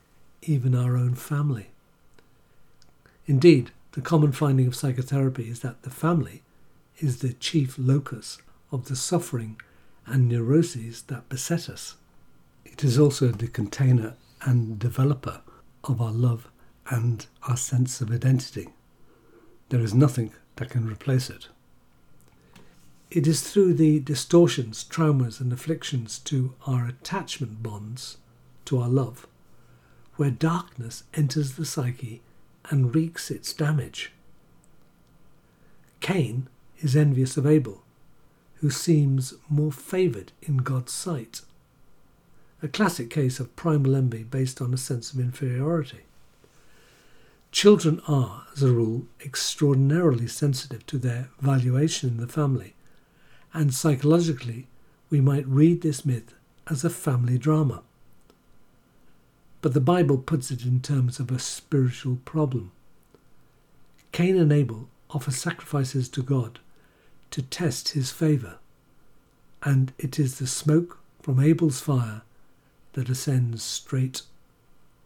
even 0.41 0.75
our 0.75 0.95
own 0.95 1.15
family. 1.15 1.67
Indeed, 3.25 3.71
the 3.91 4.01
common 4.01 4.31
finding 4.31 4.67
of 4.67 4.75
psychotherapy 4.75 5.49
is 5.49 5.59
that 5.59 5.83
the 5.83 5.89
family 5.89 6.43
is 6.99 7.19
the 7.19 7.33
chief 7.33 7.75
locus 7.77 8.39
of 8.71 8.87
the 8.87 8.95
suffering 8.95 9.59
and 10.05 10.27
neuroses 10.27 11.03
that 11.03 11.29
beset 11.29 11.69
us. 11.69 11.95
It 12.65 12.83
is 12.83 12.97
also 12.97 13.27
the 13.29 13.47
container 13.47 14.15
and 14.41 14.79
developer 14.79 15.41
of 15.83 16.01
our 16.01 16.11
love 16.11 16.49
and 16.89 17.25
our 17.47 17.57
sense 17.57 18.01
of 18.01 18.11
identity. 18.11 18.69
There 19.69 19.81
is 19.81 19.93
nothing 19.93 20.31
that 20.55 20.69
can 20.69 20.87
replace 20.87 21.29
it. 21.29 21.49
It 23.09 23.25
is 23.25 23.41
through 23.41 23.75
the 23.75 23.99
distortions, 23.99 24.83
traumas, 24.83 25.39
and 25.39 25.51
afflictions 25.53 26.19
to 26.19 26.53
our 26.65 26.87
attachment 26.87 27.63
bonds, 27.63 28.17
to 28.65 28.79
our 28.79 28.89
love, 28.89 29.27
where 30.15 30.31
darkness 30.31 31.03
enters 31.13 31.53
the 31.53 31.65
psyche 31.65 32.21
and 32.69 32.93
wreaks 32.93 33.31
its 33.31 33.53
damage. 33.53 34.11
Cain 36.01 36.47
is 36.79 36.95
envious 36.95 37.37
of 37.37 37.47
Abel, 37.47 37.83
who 38.55 38.69
seems 38.69 39.35
more 39.49 39.71
favoured 39.71 40.31
in 40.41 40.57
God's 40.57 40.91
sight. 40.91 41.41
A 42.61 42.67
classic 42.67 43.09
case 43.09 43.39
of 43.39 43.55
primal 43.55 43.95
envy 43.95 44.23
based 44.23 44.61
on 44.61 44.73
a 44.73 44.77
sense 44.77 45.13
of 45.13 45.19
inferiority. 45.19 46.06
Children 47.57 48.01
are, 48.07 48.45
as 48.53 48.61
a 48.61 48.71
rule, 48.71 49.07
extraordinarily 49.25 50.27
sensitive 50.27 50.85
to 50.85 50.99
their 50.99 51.29
valuation 51.39 52.09
in 52.09 52.17
the 52.17 52.27
family, 52.27 52.75
and 53.51 53.73
psychologically, 53.73 54.67
we 55.09 55.21
might 55.21 55.47
read 55.47 55.81
this 55.81 56.05
myth 56.05 56.35
as 56.67 56.83
a 56.83 56.89
family 56.91 57.39
drama 57.39 57.81
but 59.61 59.73
the 59.73 59.81
Bible 59.81 60.17
puts 60.17 60.51
it 60.51 60.63
in 60.65 60.79
terms 60.79 61.19
of 61.19 61.31
a 61.31 61.39
spiritual 61.39 62.17
problem. 62.25 62.71
Cain 64.11 64.37
and 64.37 64.51
Abel 64.51 64.87
offer 65.09 65.31
sacrifices 65.31 66.07
to 66.09 66.21
God 66.21 66.59
to 67.31 67.41
test 67.41 67.89
his 67.89 68.11
favour, 68.11 68.59
and 69.63 69.93
it 69.97 70.19
is 70.19 70.37
the 70.37 70.47
smoke 70.47 70.99
from 71.21 71.39
Abel's 71.39 71.81
fire 71.81 72.21
that 72.93 73.09
ascends 73.09 73.63
straight, 73.63 74.21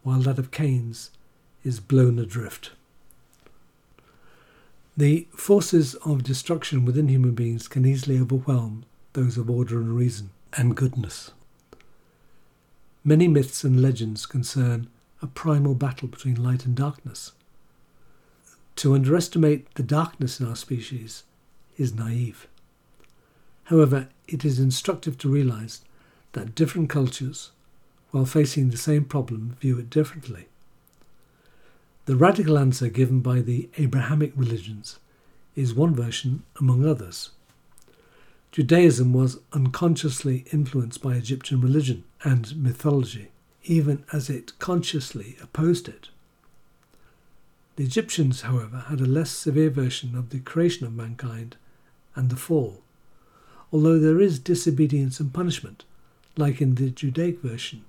while 0.03 0.19
that 0.19 0.37
of 0.37 0.51
Cain's 0.51 1.11
is 1.63 1.79
blown 1.79 2.19
adrift. 2.19 2.71
The 4.97 5.27
forces 5.35 5.95
of 5.95 6.23
destruction 6.23 6.85
within 6.85 7.07
human 7.07 7.31
beings 7.31 7.67
can 7.67 7.85
easily 7.85 8.19
overwhelm 8.19 8.85
those 9.13 9.37
of 9.37 9.49
order 9.49 9.79
and 9.79 9.95
reason 9.95 10.31
and 10.53 10.75
goodness. 10.75 11.31
Many 13.03 13.27
myths 13.27 13.63
and 13.63 13.81
legends 13.81 14.25
concern 14.25 14.89
a 15.21 15.27
primal 15.27 15.75
battle 15.75 16.07
between 16.07 16.43
light 16.43 16.65
and 16.65 16.75
darkness. 16.75 17.31
To 18.77 18.93
underestimate 18.93 19.73
the 19.75 19.83
darkness 19.83 20.39
in 20.39 20.47
our 20.47 20.55
species 20.55 21.23
is 21.77 21.93
naive. 21.93 22.47
However, 23.65 24.09
it 24.27 24.43
is 24.43 24.59
instructive 24.59 25.17
to 25.19 25.29
realize 25.29 25.81
that 26.33 26.55
different 26.55 26.89
cultures, 26.89 27.51
while 28.11 28.25
facing 28.25 28.69
the 28.69 28.77
same 28.77 29.05
problem, 29.05 29.57
view 29.59 29.79
it 29.79 29.89
differently. 29.89 30.47
The 32.05 32.15
radical 32.15 32.57
answer 32.57 32.89
given 32.89 33.19
by 33.19 33.41
the 33.41 33.69
Abrahamic 33.77 34.33
religions 34.35 34.97
is 35.55 35.73
one 35.73 35.93
version 35.93 36.43
among 36.59 36.85
others. 36.85 37.29
Judaism 38.51 39.13
was 39.13 39.39
unconsciously 39.53 40.45
influenced 40.51 41.01
by 41.01 41.13
Egyptian 41.15 41.61
religion 41.61 42.03
and 42.23 42.55
mythology, 42.61 43.29
even 43.63 44.03
as 44.11 44.29
it 44.29 44.57
consciously 44.59 45.37
opposed 45.41 45.87
it. 45.87 46.09
The 47.75 47.83
Egyptians, 47.83 48.41
however, 48.41 48.85
had 48.89 48.99
a 48.99 49.05
less 49.05 49.29
severe 49.31 49.69
version 49.69 50.15
of 50.15 50.31
the 50.31 50.39
creation 50.39 50.85
of 50.85 50.93
mankind 50.93 51.55
and 52.15 52.29
the 52.29 52.35
fall, 52.35 52.81
although 53.71 53.99
there 53.99 54.19
is 54.19 54.39
disobedience 54.39 55.19
and 55.19 55.33
punishment, 55.33 55.85
like 56.35 56.61
in 56.61 56.75
the 56.75 56.89
Judaic 56.89 57.41
version. 57.41 57.85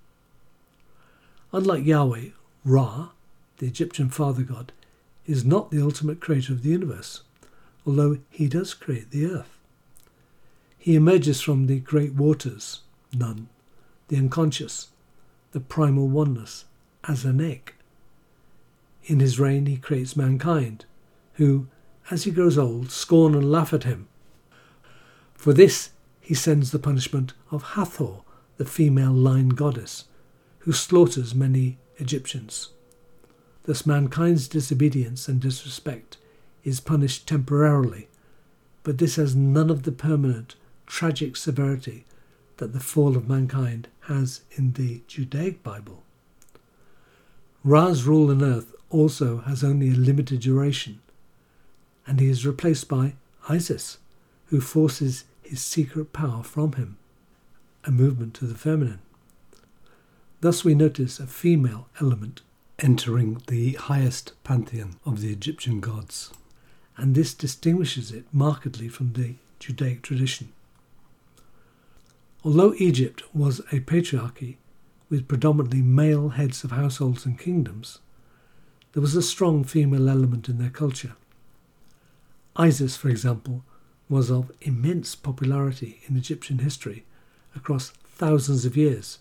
Unlike 1.52 1.86
Yahweh, 1.86 2.28
Ra, 2.64 3.08
the 3.62 3.68
Egyptian 3.68 4.08
father 4.08 4.42
god, 4.42 4.72
is 5.24 5.44
not 5.44 5.70
the 5.70 5.80
ultimate 5.80 6.20
creator 6.20 6.52
of 6.52 6.64
the 6.64 6.70
universe, 6.70 7.22
although 7.86 8.18
he 8.28 8.48
does 8.48 8.74
create 8.74 9.12
the 9.12 9.24
earth. 9.24 9.56
He 10.76 10.96
emerges 10.96 11.40
from 11.40 11.68
the 11.68 11.78
great 11.78 12.12
waters, 12.12 12.80
Nun, 13.16 13.48
the 14.08 14.16
unconscious, 14.16 14.88
the 15.52 15.60
primal 15.60 16.08
oneness, 16.08 16.64
as 17.06 17.24
an 17.24 17.40
egg. 17.40 17.72
In 19.04 19.20
his 19.20 19.38
reign, 19.38 19.66
he 19.66 19.76
creates 19.76 20.16
mankind, 20.16 20.84
who, 21.34 21.68
as 22.10 22.24
he 22.24 22.32
grows 22.32 22.58
old, 22.58 22.90
scorn 22.90 23.32
and 23.32 23.52
laugh 23.52 23.72
at 23.72 23.84
him. 23.84 24.08
For 25.34 25.52
this, 25.52 25.90
he 26.20 26.34
sends 26.34 26.72
the 26.72 26.80
punishment 26.80 27.32
of 27.52 27.74
Hathor, 27.74 28.22
the 28.56 28.64
female 28.64 29.12
lion 29.12 29.50
goddess, 29.50 30.06
who 30.60 30.72
slaughters 30.72 31.32
many 31.32 31.78
Egyptians. 31.98 32.70
Thus, 33.64 33.86
mankind's 33.86 34.48
disobedience 34.48 35.28
and 35.28 35.40
disrespect 35.40 36.16
is 36.64 36.80
punished 36.80 37.28
temporarily, 37.28 38.08
but 38.82 38.98
this 38.98 39.16
has 39.16 39.36
none 39.36 39.70
of 39.70 39.84
the 39.84 39.92
permanent 39.92 40.56
tragic 40.86 41.36
severity 41.36 42.04
that 42.56 42.72
the 42.72 42.80
fall 42.80 43.16
of 43.16 43.28
mankind 43.28 43.88
has 44.02 44.42
in 44.52 44.72
the 44.72 45.02
Judaic 45.06 45.62
Bible. 45.62 46.02
Ra's 47.64 48.04
rule 48.04 48.30
on 48.30 48.42
earth 48.42 48.74
also 48.90 49.38
has 49.38 49.62
only 49.62 49.90
a 49.90 49.94
limited 49.94 50.40
duration, 50.40 51.00
and 52.06 52.18
he 52.18 52.28
is 52.28 52.46
replaced 52.46 52.88
by 52.88 53.14
Isis, 53.48 53.98
who 54.46 54.60
forces 54.60 55.24
his 55.42 55.62
secret 55.62 56.12
power 56.12 56.42
from 56.42 56.72
him, 56.72 56.98
a 57.84 57.90
movement 57.90 58.34
to 58.34 58.46
the 58.46 58.56
feminine. 58.56 59.00
Thus 60.40 60.64
we 60.64 60.74
notice 60.74 61.20
a 61.20 61.26
female 61.26 61.88
element 62.00 62.42
entering 62.82 63.40
the 63.46 63.74
highest 63.74 64.32
pantheon 64.42 64.96
of 65.06 65.20
the 65.20 65.32
Egyptian 65.32 65.78
gods, 65.78 66.32
and 66.96 67.14
this 67.14 67.32
distinguishes 67.32 68.10
it 68.10 68.26
markedly 68.32 68.88
from 68.88 69.12
the 69.12 69.36
Judaic 69.60 70.02
tradition. 70.02 70.52
Although 72.44 72.74
Egypt 72.78 73.22
was 73.32 73.60
a 73.70 73.78
patriarchy 73.80 74.56
with 75.08 75.28
predominantly 75.28 75.80
male 75.80 76.30
heads 76.30 76.64
of 76.64 76.72
households 76.72 77.24
and 77.24 77.38
kingdoms, 77.38 78.00
there 78.92 79.00
was 79.00 79.14
a 79.14 79.22
strong 79.22 79.62
female 79.62 80.08
element 80.08 80.48
in 80.48 80.58
their 80.58 80.68
culture. 80.68 81.12
Isis, 82.56 82.96
for 82.96 83.08
example, 83.08 83.64
was 84.08 84.28
of 84.28 84.50
immense 84.60 85.14
popularity 85.14 86.00
in 86.06 86.16
Egyptian 86.16 86.58
history 86.58 87.04
across 87.54 87.90
thousands 88.04 88.64
of 88.64 88.76
years, 88.76 89.20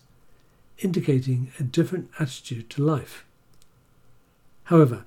indicating 0.78 1.52
a 1.60 1.62
different 1.62 2.10
attitude 2.18 2.68
to 2.70 2.84
life. 2.84 3.24
However, 4.72 5.04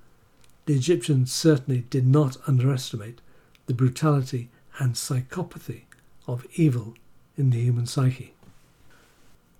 the 0.67 0.75
Egyptians 0.75 1.33
certainly 1.33 1.85
did 1.89 2.05
not 2.05 2.37
underestimate 2.45 3.19
the 3.65 3.73
brutality 3.73 4.49
and 4.77 4.93
psychopathy 4.93 5.85
of 6.27 6.45
evil 6.53 6.93
in 7.35 7.49
the 7.49 7.59
human 7.59 7.87
psyche. 7.87 8.35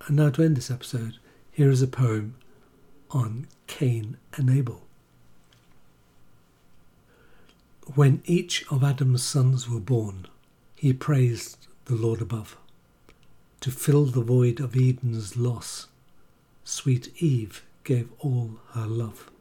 And 0.05 0.17
now, 0.17 0.29
to 0.29 0.43
end 0.43 0.57
this 0.57 0.69
episode, 0.69 1.17
here 1.51 1.71
is 1.71 1.81
a 1.81 1.87
poem 1.87 2.35
on 3.09 3.47
Cain 3.65 4.17
and 4.35 4.47
Abel. 4.47 4.83
When 7.95 8.21
each 8.25 8.63
of 8.71 8.83
Adam's 8.83 9.23
sons 9.23 9.67
were 9.67 9.79
born, 9.79 10.27
he 10.75 10.93
praised 10.93 11.65
the 11.85 11.95
Lord 11.95 12.21
above. 12.21 12.57
To 13.61 13.71
fill 13.71 14.05
the 14.05 14.21
void 14.21 14.59
of 14.59 14.75
Eden's 14.75 15.35
loss, 15.35 15.87
sweet 16.63 17.11
Eve 17.17 17.63
gave 17.83 18.09
all 18.19 18.59
her 18.73 18.85
love. 18.85 19.31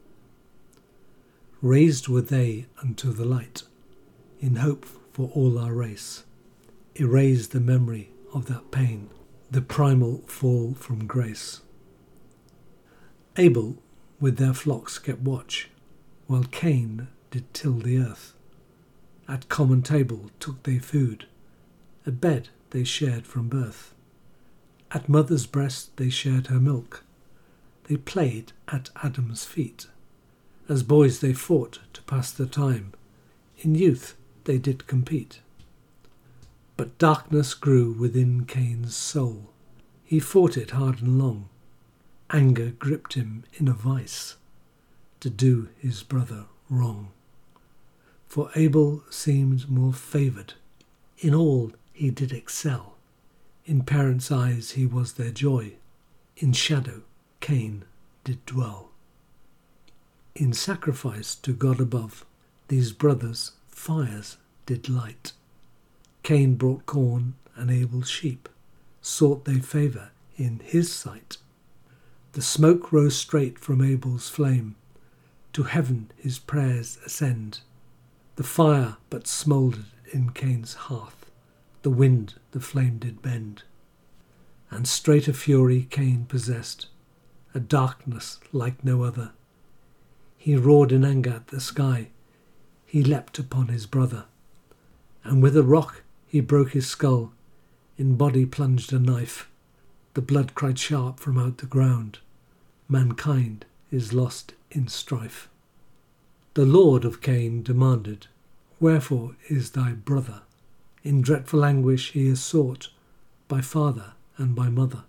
Raised 1.65 2.07
were 2.07 2.21
they 2.21 2.67
unto 2.83 3.11
the 3.11 3.25
light, 3.25 3.63
in 4.39 4.57
hope 4.57 4.85
for 5.13 5.31
all 5.33 5.57
our 5.57 5.73
race, 5.73 6.23
Erase 6.99 7.47
the 7.47 7.59
memory 7.59 8.11
of 8.35 8.45
that 8.45 8.69
pain, 8.69 9.09
the 9.49 9.63
primal 9.63 10.19
fall 10.27 10.75
from 10.75 11.07
grace. 11.07 11.61
Abel 13.35 13.81
with 14.19 14.37
their 14.37 14.53
flocks 14.53 14.99
kept 14.99 15.21
watch, 15.21 15.71
while 16.27 16.43
Cain 16.43 17.07
did 17.31 17.51
till 17.51 17.79
the 17.79 17.97
earth. 17.97 18.35
At 19.27 19.49
common 19.49 19.81
table 19.81 20.29
took 20.39 20.61
they 20.61 20.77
food, 20.77 21.25
a 22.05 22.11
bed 22.11 22.49
they 22.69 22.83
shared 22.83 23.25
from 23.25 23.49
birth. 23.49 23.91
At 24.91 25.09
mother's 25.09 25.47
breast 25.47 25.97
they 25.97 26.11
shared 26.11 26.45
her 26.45 26.59
milk, 26.59 27.03
they 27.85 27.97
played 27.97 28.53
at 28.67 28.91
Adam's 29.01 29.45
feet, 29.45 29.87
As 30.67 30.81
boys 30.81 31.19
they 31.19 31.33
fought 31.33 31.79
to 31.93 32.01
pass 32.03 32.31
the 32.31 32.45
time. 32.45 32.93
In 33.59 33.75
youth 33.75 34.15
they 34.45 34.57
did 34.57 34.87
compete. 34.87 35.41
But 36.77 36.97
darkness 36.97 37.53
grew 37.53 37.91
within 37.91 38.45
Cain's 38.45 38.95
soul. 38.95 39.51
He 40.03 40.19
fought 40.19 40.57
it 40.57 40.71
hard 40.71 41.01
and 41.01 41.19
long. 41.19 41.49
Anger 42.31 42.71
gripped 42.71 43.13
him 43.13 43.43
in 43.53 43.67
a 43.67 43.73
vice 43.73 44.35
to 45.19 45.29
do 45.29 45.69
his 45.79 46.03
brother 46.03 46.45
wrong. 46.69 47.11
For 48.27 48.49
Abel 48.55 49.03
seemed 49.09 49.69
more 49.69 49.93
favoured. 49.93 50.55
In 51.19 51.33
all 51.33 51.71
he 51.93 52.09
did 52.09 52.31
excel. 52.31 52.95
In 53.65 53.83
parents' 53.83 54.31
eyes 54.31 54.71
he 54.71 54.85
was 54.85 55.13
their 55.13 55.31
joy. 55.31 55.73
In 56.37 56.53
shadow 56.53 57.03
Cain 57.39 57.85
did 58.23 58.45
dwell. 58.45 58.89
In 60.35 60.51
sacrifice 60.51 61.33
to 61.35 61.53
God 61.53 61.79
above, 61.79 62.25
these 62.67 62.91
brothers 62.91 63.53
fires 63.69 64.35
did 64.65 64.89
light. 64.89 65.31
Cain 66.23 66.55
brought 66.55 66.85
corn 66.85 67.35
and 67.55 67.71
Abel 67.71 68.01
sheep, 68.01 68.49
sought 69.01 69.45
they 69.45 69.59
favour 69.59 70.09
in 70.35 70.59
his 70.59 70.91
sight. 70.91 71.37
The 72.33 72.41
smoke 72.41 72.91
rose 72.91 73.15
straight 73.15 73.57
from 73.57 73.81
Abel's 73.81 74.27
flame, 74.27 74.75
to 75.53 75.63
heaven 75.63 76.11
his 76.17 76.37
prayers 76.37 76.97
ascend. 77.05 77.61
The 78.35 78.43
fire 78.43 78.97
but 79.09 79.27
smouldered 79.27 79.85
in 80.11 80.31
Cain's 80.31 80.73
hearth, 80.73 81.31
the 81.81 81.89
wind 81.89 82.33
the 82.51 82.59
flame 82.59 82.97
did 82.97 83.21
bend. 83.21 83.63
And 84.69 84.85
straight 84.85 85.29
a 85.29 85.33
fury 85.33 85.87
Cain 85.89 86.25
possessed, 86.25 86.87
a 87.53 87.61
darkness 87.61 88.41
like 88.51 88.83
no 88.83 89.03
other. 89.03 89.31
He 90.45 90.55
roared 90.55 90.91
in 90.91 91.03
anger 91.03 91.31
at 91.31 91.47
the 91.47 91.59
sky, 91.59 92.09
he 92.85 93.03
leapt 93.03 93.39
upon 93.39 93.69
his 93.69 93.87
brother, 93.87 94.25
and 95.23 95.41
with 95.41 95.57
a 95.57 95.63
rock 95.63 96.03
he 96.27 96.39
broke 96.39 96.73
his 96.73 96.85
skull, 96.85 97.33
in 97.97 98.15
body 98.15 98.45
plunged 98.45 98.93
a 98.93 98.99
knife. 98.99 99.49
The 100.13 100.21
blood 100.21 100.53
cried 100.53 100.77
sharp 100.77 101.19
from 101.19 101.39
out 101.39 101.57
the 101.57 101.65
ground. 101.65 102.19
Mankind 102.87 103.65
is 103.89 104.13
lost 104.13 104.53
in 104.69 104.87
strife. 104.87 105.49
The 106.53 106.67
Lord 106.67 107.05
of 107.05 107.21
Cain 107.21 107.63
demanded, 107.63 108.27
Wherefore 108.79 109.35
is 109.47 109.71
thy 109.71 109.93
brother? 109.93 110.43
In 111.03 111.23
dreadful 111.23 111.65
anguish 111.65 112.11
he 112.11 112.27
is 112.27 112.43
sought 112.43 112.89
by 113.47 113.61
father 113.61 114.13
and 114.37 114.53
by 114.53 114.69
mother. 114.69 115.05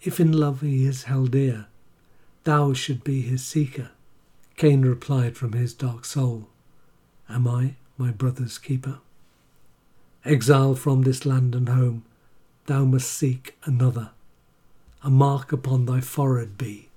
If 0.00 0.18
in 0.18 0.32
love 0.32 0.62
he 0.62 0.86
is 0.86 1.02
held 1.02 1.32
dear, 1.32 1.66
thou 2.44 2.72
should 2.72 3.04
be 3.04 3.20
his 3.20 3.44
seeker. 3.44 3.90
Cain 4.58 4.82
replied 4.82 5.36
from 5.36 5.52
his 5.52 5.72
dark 5.72 6.04
soul, 6.04 6.48
Am 7.28 7.46
I 7.46 7.76
my 7.96 8.10
brother's 8.10 8.58
keeper? 8.58 8.98
Exile 10.24 10.74
from 10.74 11.02
this 11.02 11.24
land 11.24 11.54
and 11.54 11.68
home, 11.68 12.04
thou 12.66 12.84
must 12.84 13.08
seek 13.08 13.56
another. 13.62 14.10
A 15.04 15.10
mark 15.10 15.52
upon 15.52 15.86
thy 15.86 16.00
forehead 16.00 16.58
be, 16.58 16.88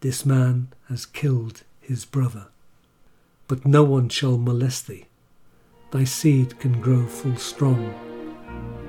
this 0.00 0.26
man 0.26 0.68
has 0.90 1.06
killed 1.06 1.62
his 1.80 2.04
brother. 2.04 2.48
But 3.48 3.64
no 3.64 3.84
one 3.84 4.10
shall 4.10 4.36
molest 4.36 4.86
thee, 4.86 5.06
thy 5.92 6.04
seed 6.04 6.60
can 6.60 6.78
grow 6.82 7.06
full 7.06 7.36
strong. 7.36 7.94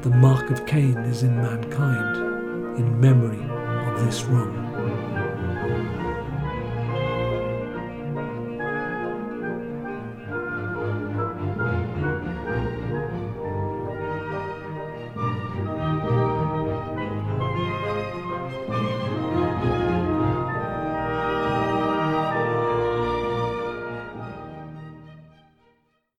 The 0.01 0.09
mark 0.09 0.49
of 0.49 0.65
Cain 0.65 0.97
is 0.97 1.23
in 1.23 1.37
mankind, 1.37 2.77
in 2.77 2.99
memory 2.99 3.41
of 3.87 4.05
this 4.05 4.23
wrong. 4.25 4.72